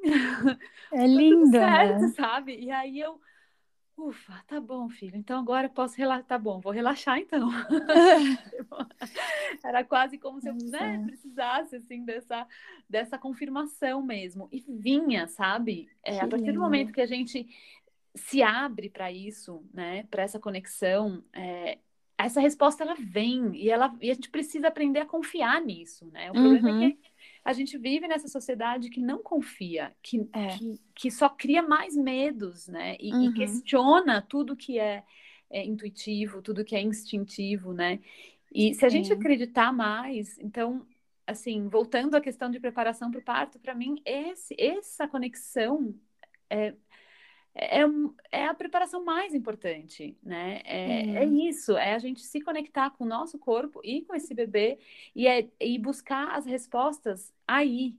[0.93, 1.59] É tá linda.
[1.59, 2.09] certo, né?
[2.09, 2.59] sabe?
[2.59, 3.21] E aí eu.
[3.97, 5.17] Ufa, tá bom, filho.
[5.17, 6.25] Então agora eu posso relaxar.
[6.25, 7.49] Tá bom, vou relaxar então.
[9.63, 12.47] Era quase como se eu né, precisasse assim dessa,
[12.89, 14.49] dessa confirmação mesmo.
[14.51, 15.91] E vinha, sabe?
[16.03, 17.47] É, a partir do momento que a gente
[18.15, 20.05] se abre para isso, né?
[20.11, 21.79] Para essa conexão, é,
[22.19, 26.31] essa resposta ela vem e ela e a gente precisa aprender a confiar nisso, né?
[26.31, 26.99] O problema é que uhum.
[27.45, 30.49] a gente vive nessa sociedade que não confia, que, é.
[30.49, 32.97] que, que, só cria mais medos, né?
[33.01, 33.31] E, uhum.
[33.31, 35.03] e questiona tudo que é,
[35.49, 38.01] é, intuitivo, tudo que é instintivo, né?
[38.53, 40.85] E se a gente acreditar mais, então,
[41.27, 45.95] assim, voltando à questão de preparação para o parto, para mim, esse, essa conexão
[46.51, 46.75] é,
[47.61, 47.83] é,
[48.33, 50.63] é a preparação mais importante, né?
[50.65, 54.33] É, é, isso, é a gente se conectar com o nosso corpo e com esse
[54.33, 54.79] bebê
[55.15, 57.95] e, é, e buscar as respostas aí,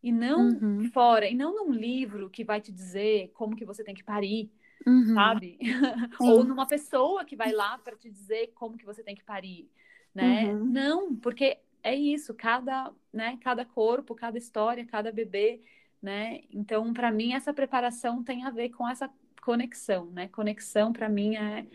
[0.00, 0.90] e não uhum.
[0.92, 4.48] fora, e não num livro que vai te dizer como que você tem que parir,
[4.86, 5.14] uhum.
[5.14, 5.58] sabe?
[6.20, 9.68] Ou numa pessoa que vai lá para te dizer como que você tem que parir,
[10.14, 10.54] né?
[10.54, 10.64] Uhum.
[10.66, 15.60] Não, porque é isso, cada, né, cada corpo, cada história, cada bebê
[16.02, 16.42] né?
[16.52, 19.10] Então, para mim, essa preparação tem a ver com essa
[19.42, 20.28] conexão, né?
[20.28, 21.66] Conexão, para mim, é,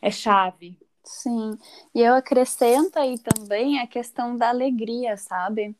[0.00, 0.78] é chave.
[1.04, 1.58] Sim,
[1.94, 5.76] e eu acrescento aí também a questão da alegria, sabe?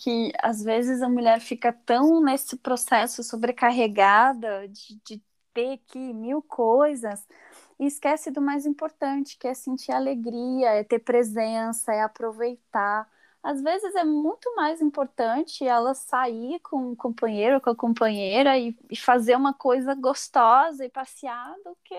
[0.00, 6.42] Que às vezes a mulher fica tão nesse processo sobrecarregada de, de ter aqui mil
[6.42, 7.26] coisas
[7.78, 13.08] e esquece do mais importante, que é sentir alegria, é ter presença, é aproveitar
[13.42, 18.56] às vezes é muito mais importante ela sair com o companheiro ou com a companheira
[18.56, 21.94] e, e, fazer uma coisa gostosa e passear do que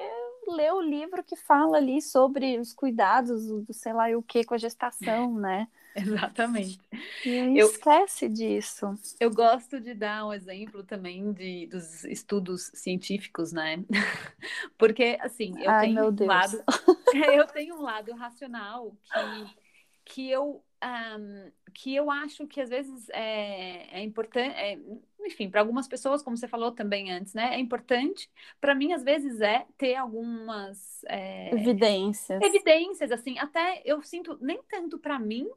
[0.48, 4.54] ler o livro que fala ali sobre os cuidados do sei lá o que com
[4.54, 5.68] a gestação, né?
[5.96, 6.80] Exatamente.
[7.24, 8.98] E eu, esquece disso.
[9.20, 13.84] Eu gosto de dar um exemplo também de, dos estudos científicos, né?
[14.78, 16.64] Porque, assim, eu Ai, tenho um lado.
[17.14, 19.56] eu tenho um lado racional que,
[20.06, 24.78] que eu um, que eu acho que às vezes é, é importante, é,
[25.22, 27.56] enfim, para algumas pessoas, como você falou também antes, né?
[27.56, 28.30] É importante.
[28.60, 32.42] Para mim, às vezes, é ter algumas é, evidências.
[32.42, 35.50] Evidências, assim, até eu sinto nem tanto para mim,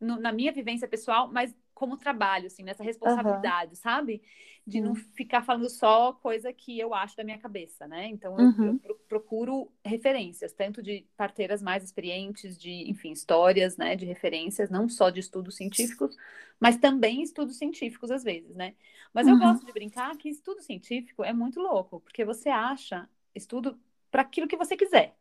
[0.00, 3.76] no, na minha vivência pessoal, mas como trabalho, assim, nessa responsabilidade, uhum.
[3.76, 4.20] sabe?
[4.66, 8.08] De não ficar falando só coisa que eu acho da minha cabeça, né?
[8.08, 8.80] Então, eu, uhum.
[8.82, 14.88] eu, procuro referências, tanto de parteiras mais experientes, de, enfim, histórias, né, de referências, não
[14.88, 16.16] só de estudos científicos,
[16.58, 18.74] mas também estudos científicos às vezes, né?
[19.14, 19.40] Mas eu uhum.
[19.40, 23.78] gosto de brincar que estudo científico é muito louco, porque você acha estudo
[24.10, 25.14] para aquilo que você quiser.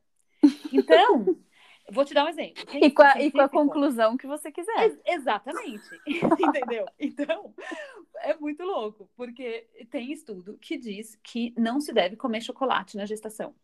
[0.73, 1.37] Então,
[1.91, 2.63] Vou te dar um exemplo.
[2.73, 4.85] e com, a, e com a conclusão que você quiser.
[4.85, 5.89] Ex exatamente.
[6.39, 6.85] Entendeu?
[6.99, 7.53] Então,
[8.17, 13.05] é muito louco, porque tem estudo que diz que não se deve comer chocolate na
[13.05, 13.55] gestação.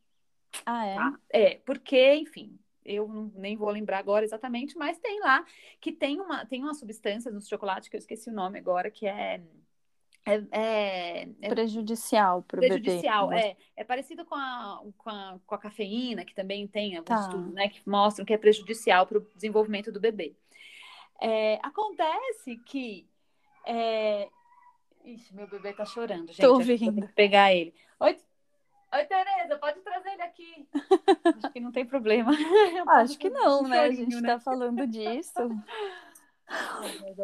[0.66, 0.96] Ah, é?
[0.96, 1.20] Tá?
[1.30, 5.46] É, porque, enfim, eu nem vou lembrar agora exatamente, mas tem lá
[5.80, 9.06] que tem uma, tem uma substância no chocolate, que eu esqueci o nome agora, que
[9.06, 9.42] é
[10.26, 12.80] é, é, é, prejudicial para o bebê.
[12.80, 13.58] Prejudicial, é.
[13.76, 17.22] É parecido com a, com, a, com a cafeína, que também tem alguns tá.
[17.22, 20.36] estudos né, que mostram que é prejudicial para o desenvolvimento do bebê.
[21.22, 23.08] É, acontece que.
[23.66, 24.30] É...
[25.04, 26.42] Ixi, meu bebê tá chorando, gente.
[26.42, 27.02] Tô ouvindo.
[27.02, 27.74] Vou pegar ele.
[28.00, 28.18] Oi,
[28.94, 30.68] Oi, Tereza, pode trazer ele aqui.
[31.26, 32.32] Acho que não tem problema.
[32.90, 33.80] Acho que não, né?
[33.80, 34.34] a gente né?
[34.34, 35.34] tá falando disso.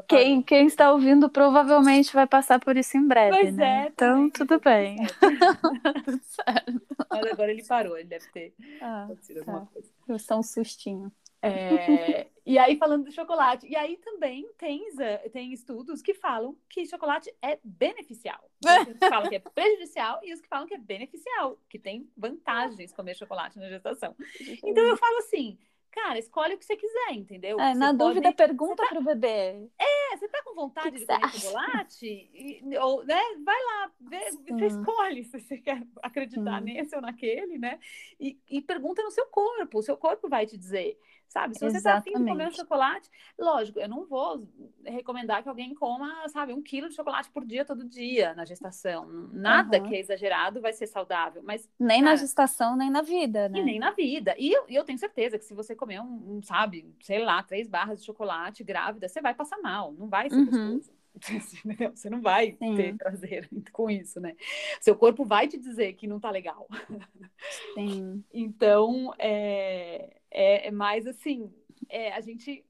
[0.07, 3.85] Quem, quem está ouvindo provavelmente vai passar por isso em breve, pois né?
[3.85, 4.97] É, então, tudo bem.
[6.05, 6.81] tudo certo.
[7.09, 9.51] Agora ele parou, ele deve ter ah, acontecido tá.
[9.51, 9.89] alguma coisa.
[10.07, 11.11] Eu sou um sustinho.
[11.41, 14.83] É, e aí, falando do chocolate, e aí também tem,
[15.31, 18.43] tem estudos que falam que chocolate é beneficial.
[18.61, 22.09] Os que falam que é prejudicial e os que falam que é beneficial, que tem
[22.17, 24.13] vantagens comer chocolate na gestação.
[24.63, 25.57] Então eu falo assim:
[25.91, 27.59] Cara, escolhe o que você quiser, entendeu?
[27.59, 27.97] É, na pode...
[27.97, 28.89] dúvida, pergunta tá...
[28.89, 29.69] pro bebê.
[29.79, 32.05] É, você tá com vontade que de comer chocolate?
[32.05, 33.19] E, ou, né?
[33.43, 37.79] Vai lá, vê, você escolhe se você quer acreditar nesse ou naquele, né?
[38.19, 40.97] E, e pergunta no seu corpo, o seu corpo vai te dizer.
[41.29, 44.43] Sabe, se você está afim de comer um chocolate, lógico, eu não vou
[44.83, 49.29] recomendar que alguém coma, sabe, um quilo de chocolate por dia, todo dia, na gestação.
[49.31, 49.87] Nada uhum.
[49.87, 51.69] que é exagerado vai ser saudável, mas...
[51.79, 53.59] Nem cara, na gestação, nem na vida, né?
[53.59, 54.33] E nem na vida.
[54.39, 57.67] E eu, eu tenho certeza que se você comer um, um, sabe, sei lá, três
[57.67, 60.45] barras de chocolate grávida, você vai passar mal, não vai ser uhum.
[60.45, 60.99] gostoso.
[61.95, 62.75] Você não vai Sim.
[62.75, 64.35] ter prazer com isso, né?
[64.79, 66.67] Seu corpo vai te dizer que não tá legal.
[67.73, 68.23] Sim.
[68.31, 71.51] Então, é, é, é mais assim,
[71.87, 72.65] é, a gente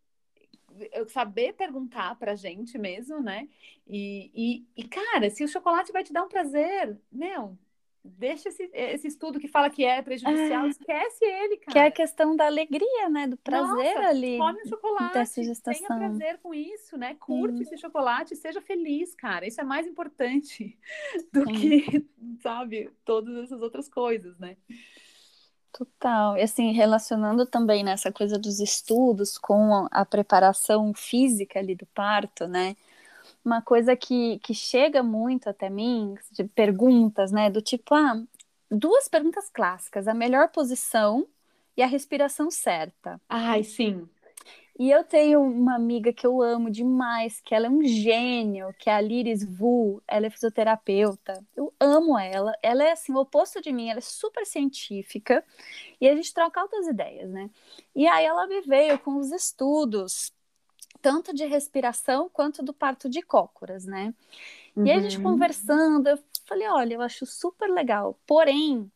[1.08, 3.48] saber perguntar pra gente mesmo, né?
[3.88, 7.58] E, e, e, cara, se o chocolate vai te dar um prazer, meu,
[8.04, 11.72] deixa esse, esse estudo que fala que é prejudicial, é, esquece ele, cara.
[11.72, 13.28] Que é a questão da alegria, né?
[13.28, 14.38] Do prazer Nossa, ali.
[14.38, 15.32] Come um chocolate,
[15.64, 17.16] tenha prazer com isso, né?
[17.16, 19.48] Curte esse chocolate, seja feliz, cara.
[19.48, 20.78] Isso é mais importante
[21.34, 21.54] do Sim.
[21.54, 22.10] que,
[22.42, 24.56] sabe, todas essas outras coisas, né?
[25.72, 26.38] Total.
[26.38, 32.48] E assim, relacionando também nessa coisa dos estudos com a preparação física ali do parto,
[32.48, 32.76] né?
[33.44, 37.50] uma coisa que, que chega muito até mim, de perguntas, né?
[37.50, 38.22] Do tipo, ah,
[38.70, 41.28] duas perguntas clássicas: a melhor posição
[41.76, 43.20] e a respiração certa.
[43.30, 44.08] Ai, sim.
[44.80, 48.90] E eu tenho uma amiga que eu amo demais, que ela é um gênio, que
[48.90, 51.46] é a Liris Vu, ela é fisioterapeuta.
[51.54, 52.54] Eu amo ela.
[52.64, 55.44] Ela é assim, o oposto de mim, ela é super científica
[56.00, 57.50] e a gente troca altas ideias, né?
[57.94, 60.32] E aí ela me veio com os estudos
[61.02, 64.14] tanto de respiração quanto do parto de cócoras, né?
[64.78, 65.24] E a gente uhum.
[65.24, 68.18] conversando, eu falei, olha, eu acho super legal.
[68.26, 68.90] Porém,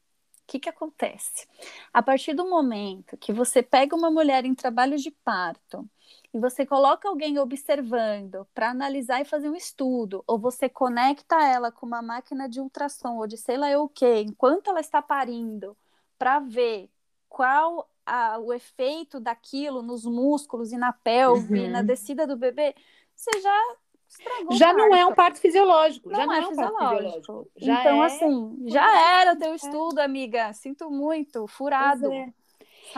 [0.44, 1.48] o que, que acontece?
[1.92, 5.90] A partir do momento que você pega uma mulher em trabalho de parto
[6.34, 11.72] e você coloca alguém observando para analisar e fazer um estudo, ou você conecta ela
[11.72, 15.78] com uma máquina de ultrassom ou de sei lá o que, enquanto ela está parindo,
[16.18, 16.90] para ver
[17.30, 21.72] qual a, o efeito daquilo nos músculos e na pelve, uhum.
[21.72, 22.76] na descida do bebê,
[23.16, 23.76] você já
[24.20, 24.58] estragou.
[24.58, 26.10] Já não é um parto fisiológico.
[26.10, 27.52] Não já não é, é um parto fisiológico.
[27.58, 28.06] Já então, é...
[28.06, 29.56] assim, já era teu é.
[29.56, 30.54] estudo, amiga.
[30.54, 32.12] Sinto muito, furado.
[32.12, 32.34] É.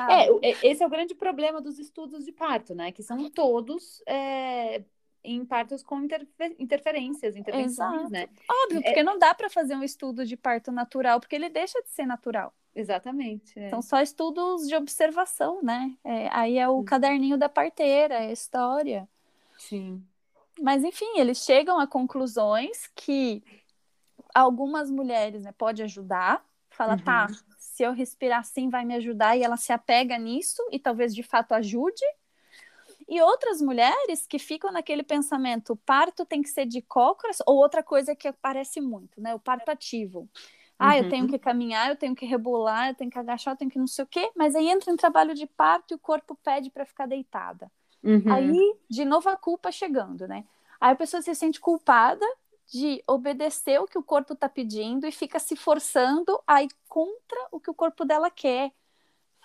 [0.10, 0.58] é.
[0.63, 2.91] esse é o grande problema dos estudos de parto, né?
[2.91, 4.84] Que são todos é,
[5.23, 8.12] em partos com interfer interferências, intervenções, Exato.
[8.12, 8.28] né?
[8.63, 11.89] Óbvio, porque não dá para fazer um estudo de parto natural, porque ele deixa de
[11.89, 12.54] ser natural.
[12.75, 13.58] Exatamente.
[13.58, 13.69] É.
[13.69, 15.95] São só estudos de observação, né?
[16.04, 16.86] É, aí é o Sim.
[16.86, 19.08] caderninho da parteira, é a história.
[19.58, 20.04] Sim.
[20.60, 23.44] Mas, enfim, eles chegam a conclusões que
[24.34, 26.44] algumas mulheres né, pode ajudar.
[26.70, 27.34] Fala, tá, uhum.
[27.34, 31.13] tá, se eu respirar assim vai me ajudar, e ela se apega nisso e talvez
[31.13, 32.04] de fato ajude.
[33.08, 37.58] E outras mulheres que ficam naquele pensamento, o parto tem que ser de cócoras, ou
[37.58, 39.36] outra coisa que aparece muito, né?
[39.36, 40.28] O parto ativo.
[40.78, 41.04] Ah, uhum.
[41.04, 43.80] eu tenho que caminhar, eu tenho que rebolar, eu tenho que agachar, eu tenho que
[43.80, 46.70] não sei o quê, mas aí entra em trabalho de parto e o corpo pede
[46.70, 47.72] para ficar deitada.
[48.06, 48.32] Uhum.
[48.32, 50.46] Aí, de novo, a culpa chegando, né?
[50.80, 52.26] Aí a pessoa se sente culpada
[52.72, 57.48] de obedecer o que o corpo está pedindo e fica se forçando a ir contra
[57.52, 58.72] o que o corpo dela quer.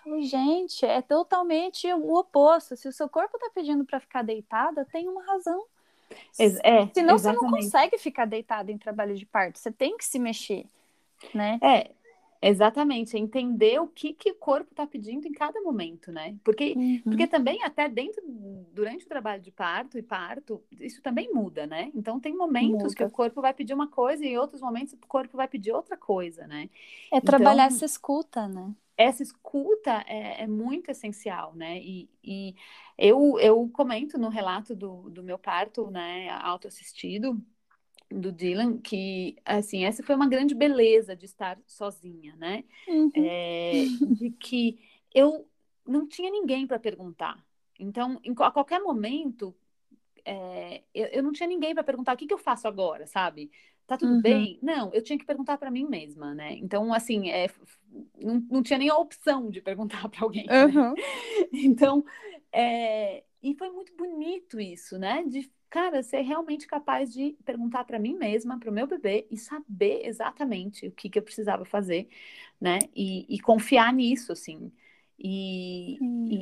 [0.02, 2.76] Falei, gente, é totalmente o oposto.
[2.76, 5.64] Se o seu corpo está pedindo para ficar deitada, tem uma razão.
[6.38, 7.20] É, Senão exatamente.
[7.20, 9.58] você não consegue ficar deitada em trabalho de parto.
[9.58, 10.66] Você tem que se mexer
[11.34, 11.58] né?
[11.62, 11.90] É,
[12.42, 16.36] exatamente, entender o que, que o corpo está pedindo em cada momento, né?
[16.42, 17.02] Porque, uhum.
[17.04, 18.22] porque também até dentro,
[18.72, 21.90] durante o trabalho de parto e parto, isso também muda, né?
[21.94, 22.94] Então tem momentos muda.
[22.94, 25.72] que o corpo vai pedir uma coisa e em outros momentos o corpo vai pedir
[25.72, 26.70] outra coisa, né?
[27.12, 28.74] É trabalhar então, essa escuta, né?
[28.96, 31.78] Essa escuta é, é muito essencial, né?
[31.78, 32.54] E, e
[32.96, 37.40] eu, eu comento no relato do, do meu parto, né, autoassistido,
[38.10, 42.64] do Dylan, que, assim, essa foi uma grande beleza de estar sozinha, né?
[42.88, 43.10] Uhum.
[43.14, 44.80] É, de que
[45.14, 45.46] eu
[45.86, 47.44] não tinha ninguém para perguntar.
[47.78, 49.54] Então, em, a qualquer momento,
[50.24, 53.50] é, eu, eu, não tinha ninguém para perguntar o que, que eu faço agora, sabe?
[53.86, 54.22] Tá tudo uhum.
[54.22, 54.58] bem?
[54.62, 56.54] Não, eu tinha que perguntar para mim mesma, né?
[56.54, 57.48] Então, assim, é,
[58.20, 60.46] não, não tinha nem a opção de perguntar para alguém.
[60.48, 60.92] Uhum.
[60.92, 61.02] Né?
[61.52, 62.04] Então,
[62.52, 65.24] é, e foi muito bonito isso, né?
[65.24, 69.38] De cara, ser realmente capaz de perguntar para mim mesma, para o meu bebê e
[69.38, 72.08] saber exatamente o que, que eu precisava fazer,
[72.60, 72.80] né?
[72.94, 74.72] E, e confiar nisso, assim.
[75.16, 75.98] E,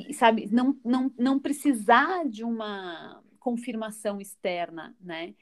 [0.09, 5.35] e, sabe, não, não, não precisar de uma confirmação externa, né?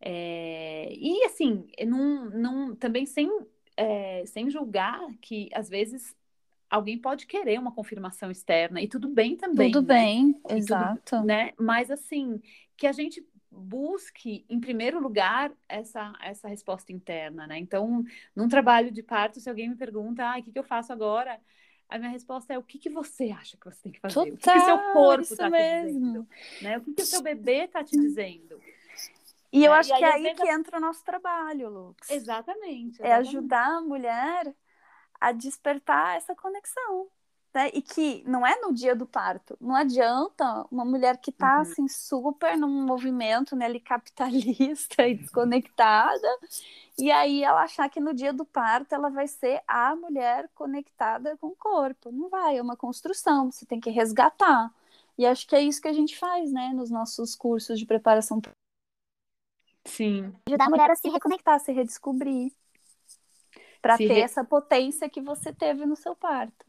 [0.00, 3.28] É, e assim, não, não, também sem,
[3.76, 6.16] é, sem julgar que às vezes
[6.70, 9.72] alguém pode querer uma confirmação externa e tudo bem também.
[9.72, 9.94] Tudo né?
[9.94, 11.00] bem, exato.
[11.04, 11.52] Tudo, né?
[11.58, 12.40] Mas assim,
[12.78, 17.58] que a gente busque, em primeiro lugar, essa, essa resposta interna, né?
[17.58, 20.92] Então, num trabalho de parto, se alguém me pergunta, ah, o que, que eu faço
[20.92, 21.40] agora?
[21.88, 24.14] A minha resposta é o que, que você acha que você tem que fazer?
[24.14, 26.28] Total, o que, que seu corpo está te dizendo?
[26.62, 26.78] Né?
[26.78, 28.60] O que, que o seu bebê está te dizendo?
[29.50, 29.78] E eu né?
[29.78, 32.10] acho e que é aí que entra o nosso trabalho, Lux.
[32.10, 33.02] Exatamente, exatamente.
[33.02, 34.54] É ajudar a mulher
[35.18, 37.08] a despertar essa conexão.
[37.52, 37.70] Né?
[37.72, 39.56] E que não é no dia do parto.
[39.60, 41.62] Não adianta uma mulher que está uhum.
[41.62, 46.28] assim super num movimento né, ali, capitalista e desconectada,
[46.98, 51.36] e aí ela achar que no dia do parto ela vai ser a mulher conectada
[51.38, 52.10] com o corpo.
[52.10, 54.72] Não vai, é uma construção, você tem que resgatar.
[55.16, 58.40] E acho que é isso que a gente faz, né, nos nossos cursos de preparação.
[59.84, 60.32] Sim.
[60.46, 62.52] Ajudar a mulher a se reconectar, a se redescobrir.
[63.80, 64.20] Para ter re...
[64.20, 66.66] essa potência que você teve no seu parto.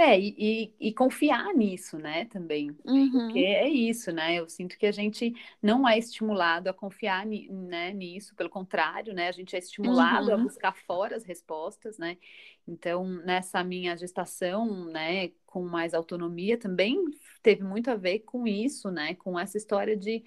[0.00, 2.70] É, e, e, e, confiar nisso, né, também.
[2.84, 3.10] Uhum.
[3.10, 4.36] Porque é isso, né?
[4.36, 9.26] Eu sinto que a gente não é estimulado a confiar né, nisso, pelo contrário, né?
[9.26, 10.34] A gente é estimulado uhum.
[10.34, 12.16] a buscar fora as respostas, né?
[12.64, 17.04] Então, nessa minha gestação, né, com mais autonomia, também
[17.42, 19.16] teve muito a ver com isso, né?
[19.16, 20.22] Com essa história de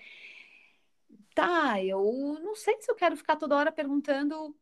[1.34, 2.04] tá, eu
[2.44, 4.54] não sei se eu quero ficar toda hora perguntando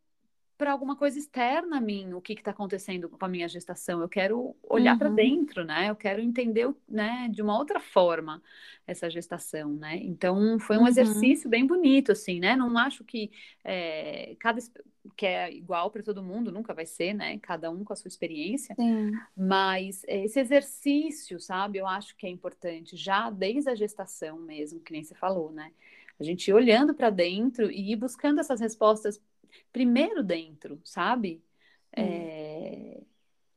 [0.59, 4.01] para alguma coisa externa a mim, o que está acontecendo com a minha gestação.
[4.01, 4.99] Eu quero olhar uhum.
[4.99, 5.89] para dentro, né?
[5.89, 8.43] Eu quero entender, né, de uma outra forma
[8.85, 9.95] essa gestação, né?
[10.03, 10.87] Então foi um uhum.
[10.89, 12.57] exercício bem bonito, assim, né?
[12.57, 13.31] Não acho que
[13.63, 14.59] é, cada
[15.15, 17.39] que é igual para todo mundo, nunca vai ser, né?
[17.39, 18.75] Cada um com a sua experiência.
[18.75, 19.13] Sim.
[19.37, 21.77] Mas esse exercício, sabe?
[21.77, 25.71] Eu acho que é importante já desde a gestação mesmo, que nem você falou, né?
[26.19, 29.21] A gente olhando para dentro e ir buscando essas respostas
[29.71, 31.43] primeiro dentro, sabe?
[31.97, 32.03] Hum.
[32.03, 33.01] É,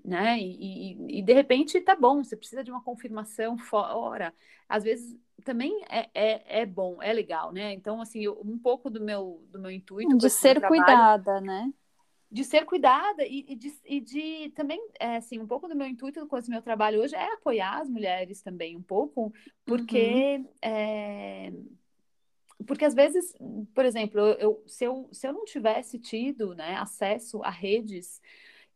[0.04, 0.38] né?
[0.38, 4.34] E, e, e, de repente tá bom, você precisa de uma confirmação fora.
[4.68, 7.72] Às vezes também é, é, é bom, é legal, né?
[7.72, 10.16] Então, assim, eu, um pouco do meu, do meu intuito.
[10.16, 11.72] De ser trabalho, cuidada, né?
[12.30, 15.86] De ser cuidada e, e, de, e de também, é, assim, um pouco do meu
[15.86, 19.32] intuito com esse meu trabalho hoje é apoiar as mulheres também, um pouco,
[19.64, 20.38] porque.
[20.38, 20.48] Uhum.
[20.62, 21.52] É,
[22.66, 23.34] porque às vezes,
[23.74, 28.20] por exemplo, eu, se, eu, se eu não tivesse tido né, acesso a redes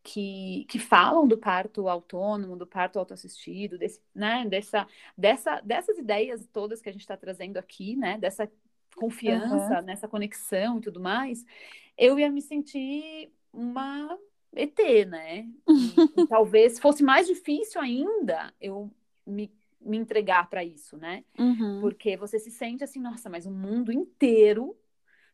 [0.02, 6.46] que, que falam do parto autônomo, do parto autoassistido, desse, né, dessa, dessa, dessas ideias
[6.52, 8.50] todas que a gente está trazendo aqui, né, dessa
[8.94, 9.82] confiança, uhum.
[9.84, 11.44] nessa conexão e tudo mais,
[11.98, 14.18] eu ia me sentir uma
[14.54, 15.46] ET, né?
[15.68, 18.90] E, e talvez fosse mais difícil ainda eu
[19.26, 19.52] me
[19.86, 21.24] me entregar para isso, né?
[21.38, 21.80] Uhum.
[21.80, 24.76] Porque você se sente assim, nossa, mas o mundo inteiro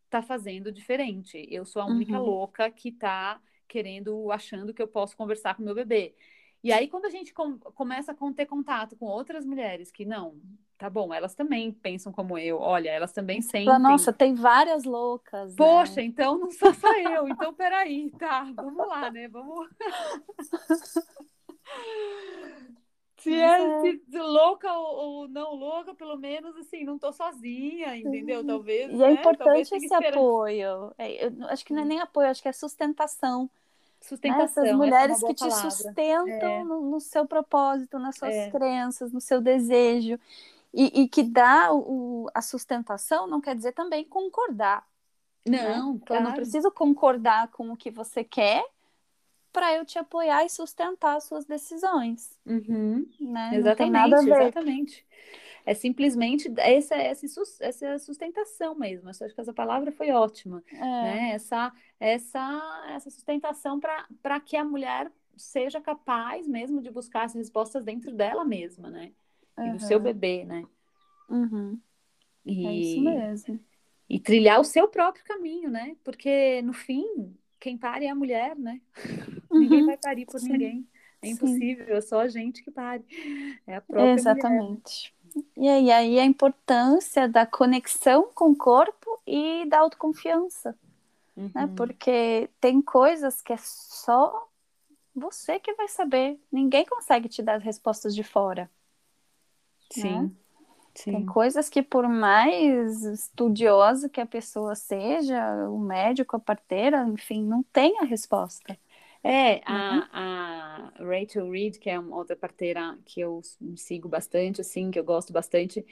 [0.09, 1.47] tá fazendo diferente.
[1.51, 2.25] Eu sou a única uhum.
[2.25, 6.15] louca que tá querendo, achando que eu posso conversar com meu bebê.
[6.63, 10.37] E aí, quando a gente com, começa a ter contato com outras mulheres que não,
[10.79, 13.79] tá bom, elas também pensam como eu, olha, elas também sentem.
[13.79, 15.57] Nossa, tem várias loucas.
[15.57, 16.05] Poxa, né?
[16.05, 17.27] então não sou só eu.
[17.27, 19.27] Então, peraí, tá, vamos lá, né?
[19.29, 19.69] Vamos.
[23.23, 28.45] Se é, se louca ou, ou, não louca, pelo menos assim, não tô sozinha, entendeu?
[28.45, 28.91] Talvez.
[28.91, 29.07] E é né?
[29.07, 30.93] é importante esse apoio.
[30.99, 33.49] É, eu acho que não é nem apoio, acho que é sustentação.
[34.01, 34.65] Sustentação.
[34.65, 34.71] Né?
[34.71, 35.71] Essas mulheres que te palavra.
[35.71, 36.65] sustentam é.
[36.65, 38.51] no, no, seu propósito, nas suas é.
[38.51, 40.19] crenças, no seu desejo.
[40.75, 44.85] E, e que dá o, a sustentação não quer dizer também concordar.
[45.47, 46.01] Não, né?
[46.05, 46.23] claro.
[46.23, 48.65] Eu não preciso concordar com o que você quer,
[49.53, 52.39] para eu te apoiar e sustentar as suas decisões.
[52.47, 53.07] Uhum.
[53.21, 53.51] Né?
[53.55, 55.07] Exatamente, exatamente.
[55.65, 57.27] É simplesmente essa, essa,
[57.61, 59.09] essa sustentação mesmo.
[59.09, 60.63] Eu acho que essa palavra foi ótima.
[60.73, 60.79] É.
[60.81, 61.31] Né?
[61.35, 67.85] Essa, essa, essa sustentação para que a mulher seja capaz mesmo de buscar as respostas
[67.85, 69.13] dentro dela mesma, né?
[69.57, 69.67] Uhum.
[69.67, 70.65] E do seu bebê, né?
[71.29, 71.79] Uhum.
[72.45, 73.61] E, é isso mesmo.
[74.09, 75.97] E trilhar o seu próprio caminho, né?
[76.03, 78.81] Porque no fim, quem pare é a mulher, né?
[79.53, 79.61] Uhum.
[79.61, 80.53] Ninguém vai parir por Sim.
[80.53, 80.89] ninguém.
[81.21, 81.93] É impossível, Sim.
[81.93, 83.05] é só a gente que pare.
[83.67, 85.15] É a própria Exatamente.
[85.35, 85.51] Mulher.
[85.59, 90.75] E aí, aí a importância da conexão com o corpo e da autoconfiança.
[91.37, 91.45] Né?
[91.45, 91.51] Uhum.
[91.55, 91.73] Né?
[91.77, 94.49] Porque tem coisas que é só
[95.15, 96.41] você que vai saber.
[96.51, 98.71] Ninguém consegue te dar as respostas de fora.
[99.91, 100.23] Sim.
[100.23, 100.31] Né?
[100.95, 101.13] Sim.
[101.13, 107.45] Tem coisas que, por mais estudiosa que a pessoa seja, o médico, a parteira, enfim,
[107.45, 108.79] não tem a resposta.
[109.25, 109.63] É, uhum.
[109.67, 110.09] a,
[110.99, 113.41] a, Rachel Reed, que é uma outra parteira que eu
[113.77, 115.85] sigo bastante, assim, que eu gosto bastante,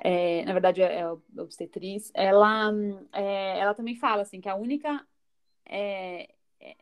[0.00, 2.72] é, na verdade é, é obstetriz, ela,
[3.12, 5.06] é, ela também fala, assim, que a única,
[5.64, 6.28] é,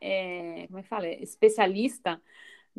[0.01, 2.21] é como é que fala, especialista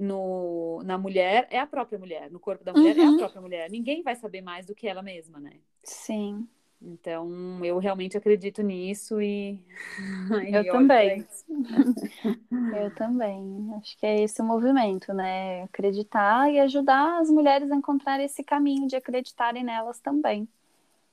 [0.02, 3.02] no, na mulher é a própria mulher, no corpo da mulher uhum.
[3.02, 3.18] é a uhum.
[3.18, 3.70] própria mulher.
[3.70, 5.54] Ninguém vai saber mais do que ela mesma, né?
[5.84, 6.48] Sim.
[6.82, 9.64] Então, eu realmente acredito nisso e.
[10.52, 11.24] eu também.
[12.82, 13.72] eu também.
[13.78, 15.62] Acho que é esse o movimento, né?
[15.64, 20.48] Acreditar e ajudar as mulheres a encontrar esse caminho de acreditarem nelas também.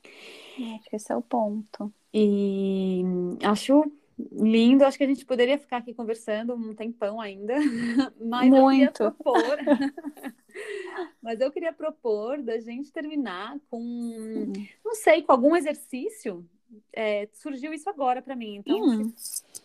[0.03, 1.93] Acho que esse é o ponto.
[2.11, 3.03] E
[3.43, 3.83] acho
[4.31, 7.55] Lindo, acho que a gente poderia ficar aqui conversando um tempão ainda,
[8.19, 8.57] mas Muito.
[8.57, 9.57] eu queria propor.
[11.21, 14.51] mas eu queria propor da gente terminar com,
[14.83, 16.45] não sei, com algum exercício.
[16.93, 19.11] É, surgiu isso agora para mim, então Hum.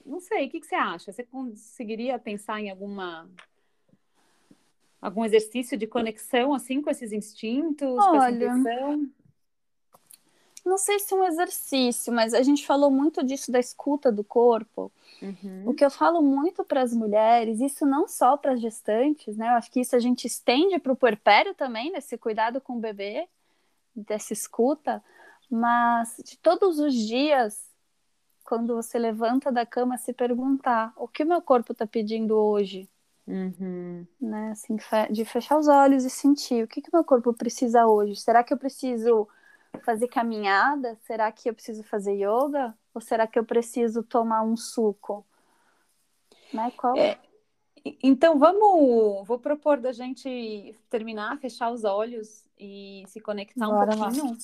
[0.07, 1.13] não sei, o que, que você acha?
[1.13, 3.29] Você conseguiria pensar em alguma
[5.03, 9.11] algum exercício de conexão assim com esses instintos, com essa Olha, intuição?
[10.65, 14.25] Não sei se é um exercício, mas a gente falou muito disso da escuta do
[14.25, 14.91] corpo.
[15.21, 15.65] Uhum.
[15.67, 19.49] O que eu falo muito para as mulheres, isso não só para as gestantes, né?
[19.49, 22.81] Eu acho que isso a gente estende para o puerpério também, nesse cuidado com o
[22.81, 23.29] bebê,
[23.95, 25.03] dessa escuta,
[25.51, 27.69] mas de todos os dias,
[28.43, 32.89] quando você levanta da cama, se perguntar o que meu corpo está pedindo hoje,
[33.27, 34.07] Uhum.
[34.21, 34.51] né?
[34.51, 34.77] Assim,
[35.11, 38.17] de fechar os olhos e sentir o que que meu corpo precisa hoje.
[38.17, 39.27] Será que eu preciso
[39.83, 40.97] fazer caminhada?
[41.03, 42.77] Será que eu preciso fazer yoga?
[42.95, 45.27] Ou será que eu preciso tomar um suco?
[46.53, 46.71] Né?
[46.77, 47.03] Qual?
[47.03, 47.19] É,
[48.03, 53.95] Então vamos, vou propor da gente terminar, fechar os olhos e se conectar um Bora
[53.95, 54.11] lá.
[54.11, 54.37] pouquinho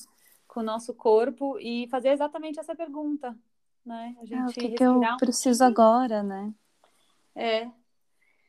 [0.47, 3.37] com o nosso corpo e fazer exatamente essa pergunta,
[3.85, 4.17] né?
[4.21, 6.53] A Ah, gente o que que eu um preciso agora, né?
[7.35, 7.71] É,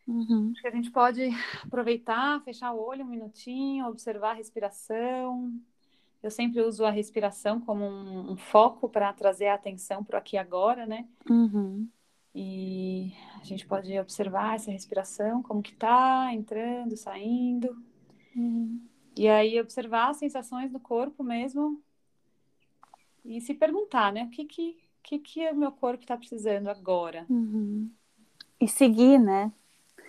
[0.07, 0.55] Uhum.
[0.55, 1.21] acho que a gente pode
[1.65, 5.51] aproveitar, fechar o olho um minutinho, observar a respiração.
[6.23, 10.19] Eu sempre uso a respiração como um, um foco para trazer a atenção para o
[10.19, 11.07] aqui e agora, né?
[11.29, 11.87] Uhum.
[12.33, 13.11] E
[13.41, 17.75] a gente pode observar essa respiração, como que tá, entrando, saindo.
[18.35, 18.79] Uhum.
[19.17, 21.81] E aí observar as sensações do corpo mesmo
[23.25, 24.23] e se perguntar, né?
[24.23, 27.25] O que que, que, que o meu corpo está precisando agora?
[27.29, 27.91] Uhum.
[28.59, 29.51] E seguir, né?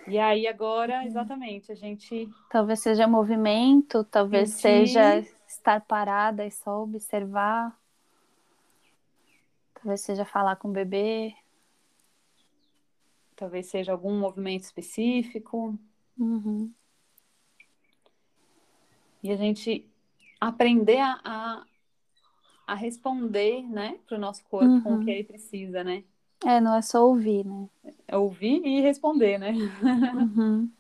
[0.07, 4.89] E aí agora, exatamente, a gente Talvez seja movimento, talvez Sentir.
[4.89, 7.79] seja estar parada e só observar.
[9.75, 11.35] Talvez seja falar com o bebê.
[13.35, 15.77] talvez seja algum movimento específico
[16.17, 16.73] Uhum.
[19.21, 19.85] e a gente
[20.41, 21.67] aprender a, a,
[22.69, 25.05] a responder, né, para o nosso corpo com o Uhum.
[25.05, 26.05] que ele precisa, né?
[26.45, 27.69] É, não é só ouvir, né?
[28.07, 29.53] É ouvir e responder, né?
[30.37, 30.71] Uhum.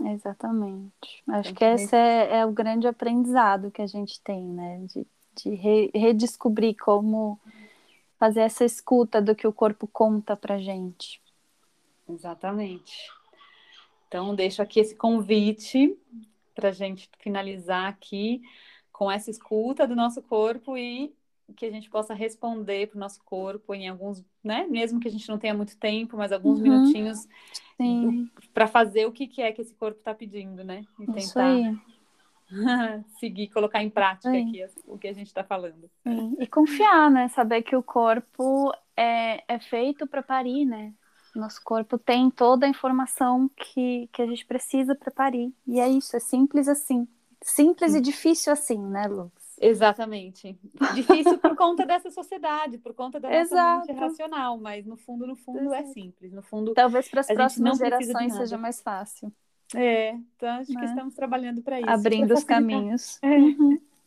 [0.00, 1.22] Exatamente.
[1.28, 4.78] Acho Então, que esse é, é o grande aprendizado que a gente tem, né?
[4.86, 7.38] De, de re- redescobrir como
[8.18, 11.20] fazer essa escuta do que o corpo conta pra gente.
[12.08, 12.92] Exatamente.
[14.08, 15.96] Então, deixo aqui esse convite
[16.54, 18.40] para a gente finalizar aqui
[18.92, 21.14] com essa escuta do nosso corpo e
[21.56, 24.66] que a gente possa responder para o nosso corpo em alguns, né?
[24.66, 26.64] Mesmo que a gente não tenha muito tempo, mas alguns Uhum.
[26.64, 27.26] minutinhos
[28.52, 30.84] para fazer o que, que é que esse corpo está pedindo, né?
[30.98, 31.76] E isso tentar aí.
[33.18, 35.90] seguir, colocar em prática aqui o que a gente está falando.
[36.02, 36.36] Sim.
[36.38, 37.28] E confiar, né?
[37.28, 40.92] Saber que o corpo é, é feito para parir, né?
[41.34, 45.52] Nosso corpo tem toda a informação que, que a gente precisa para parir.
[45.66, 47.08] E é isso, é simples assim.
[47.42, 49.32] Simples e difícil assim, né, Lu?
[49.60, 50.58] Exatamente.
[50.94, 55.72] Difícil por conta dessa sociedade, por conta da nossa racional, mas no fundo, no fundo
[55.72, 55.92] é Exato.
[55.92, 56.32] simples.
[56.32, 59.32] No fundo, Talvez para as próximas gerações seja mais fácil.
[59.74, 60.84] É, então acho que Né?
[60.84, 61.88] estamos trabalhando para isso.
[61.90, 63.18] abrindo os caminhos.
[63.22, 63.28] É.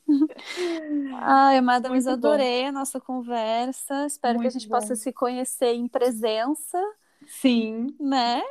[1.22, 2.28] Ai, amada, mas Muito bom.
[2.30, 4.06] adorei a nossa conversa.
[4.06, 4.76] Espero que a Muito gente bom.
[4.76, 6.78] possa se conhecer em presença,
[7.28, 8.42] Sim, né?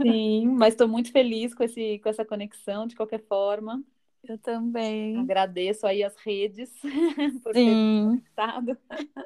[0.00, 3.82] sim, mas estou muito feliz com, esse, com essa conexão, de qualquer forma.
[4.28, 5.18] Eu também.
[5.18, 6.70] Agradeço aí as redes
[7.42, 8.04] por ter Sim.
[8.04, 8.78] conectado.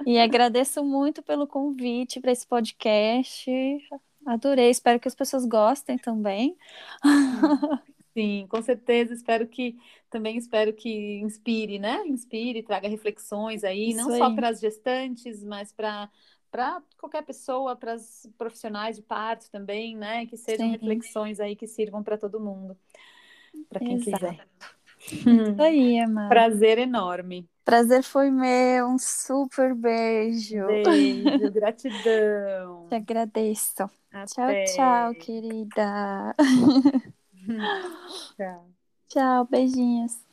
[0.07, 3.51] E agradeço muito pelo convite para esse podcast.
[4.27, 6.57] Adorei, espero que as pessoas gostem também.
[8.13, 9.15] Sim, com certeza.
[9.15, 9.77] Espero que
[10.11, 12.03] também espero que inspire, né?
[12.07, 14.35] Inspire, traga reflexões aí, não Isso só aí.
[14.35, 16.11] para as gestantes, mas para
[16.51, 20.27] para qualquer pessoa, para os profissionais de parto também, né?
[20.27, 20.73] Que sejam Sim.
[20.73, 22.77] reflexões aí que sirvam para todo mundo,
[23.69, 24.19] para quem Exato.
[24.19, 24.49] quiser.
[25.27, 26.47] Isso aí, amada.
[26.51, 27.49] Prazer enorme.
[27.65, 28.89] Prazer foi meu.
[28.89, 30.57] Um super beijo.
[30.67, 32.89] Beijo, gratidão.
[32.89, 33.89] Te agradeço.
[34.27, 34.65] Tchau, Até.
[34.65, 36.35] tchau, querida.
[38.37, 38.73] Tchau.
[39.09, 40.25] Tchau, beijinhos.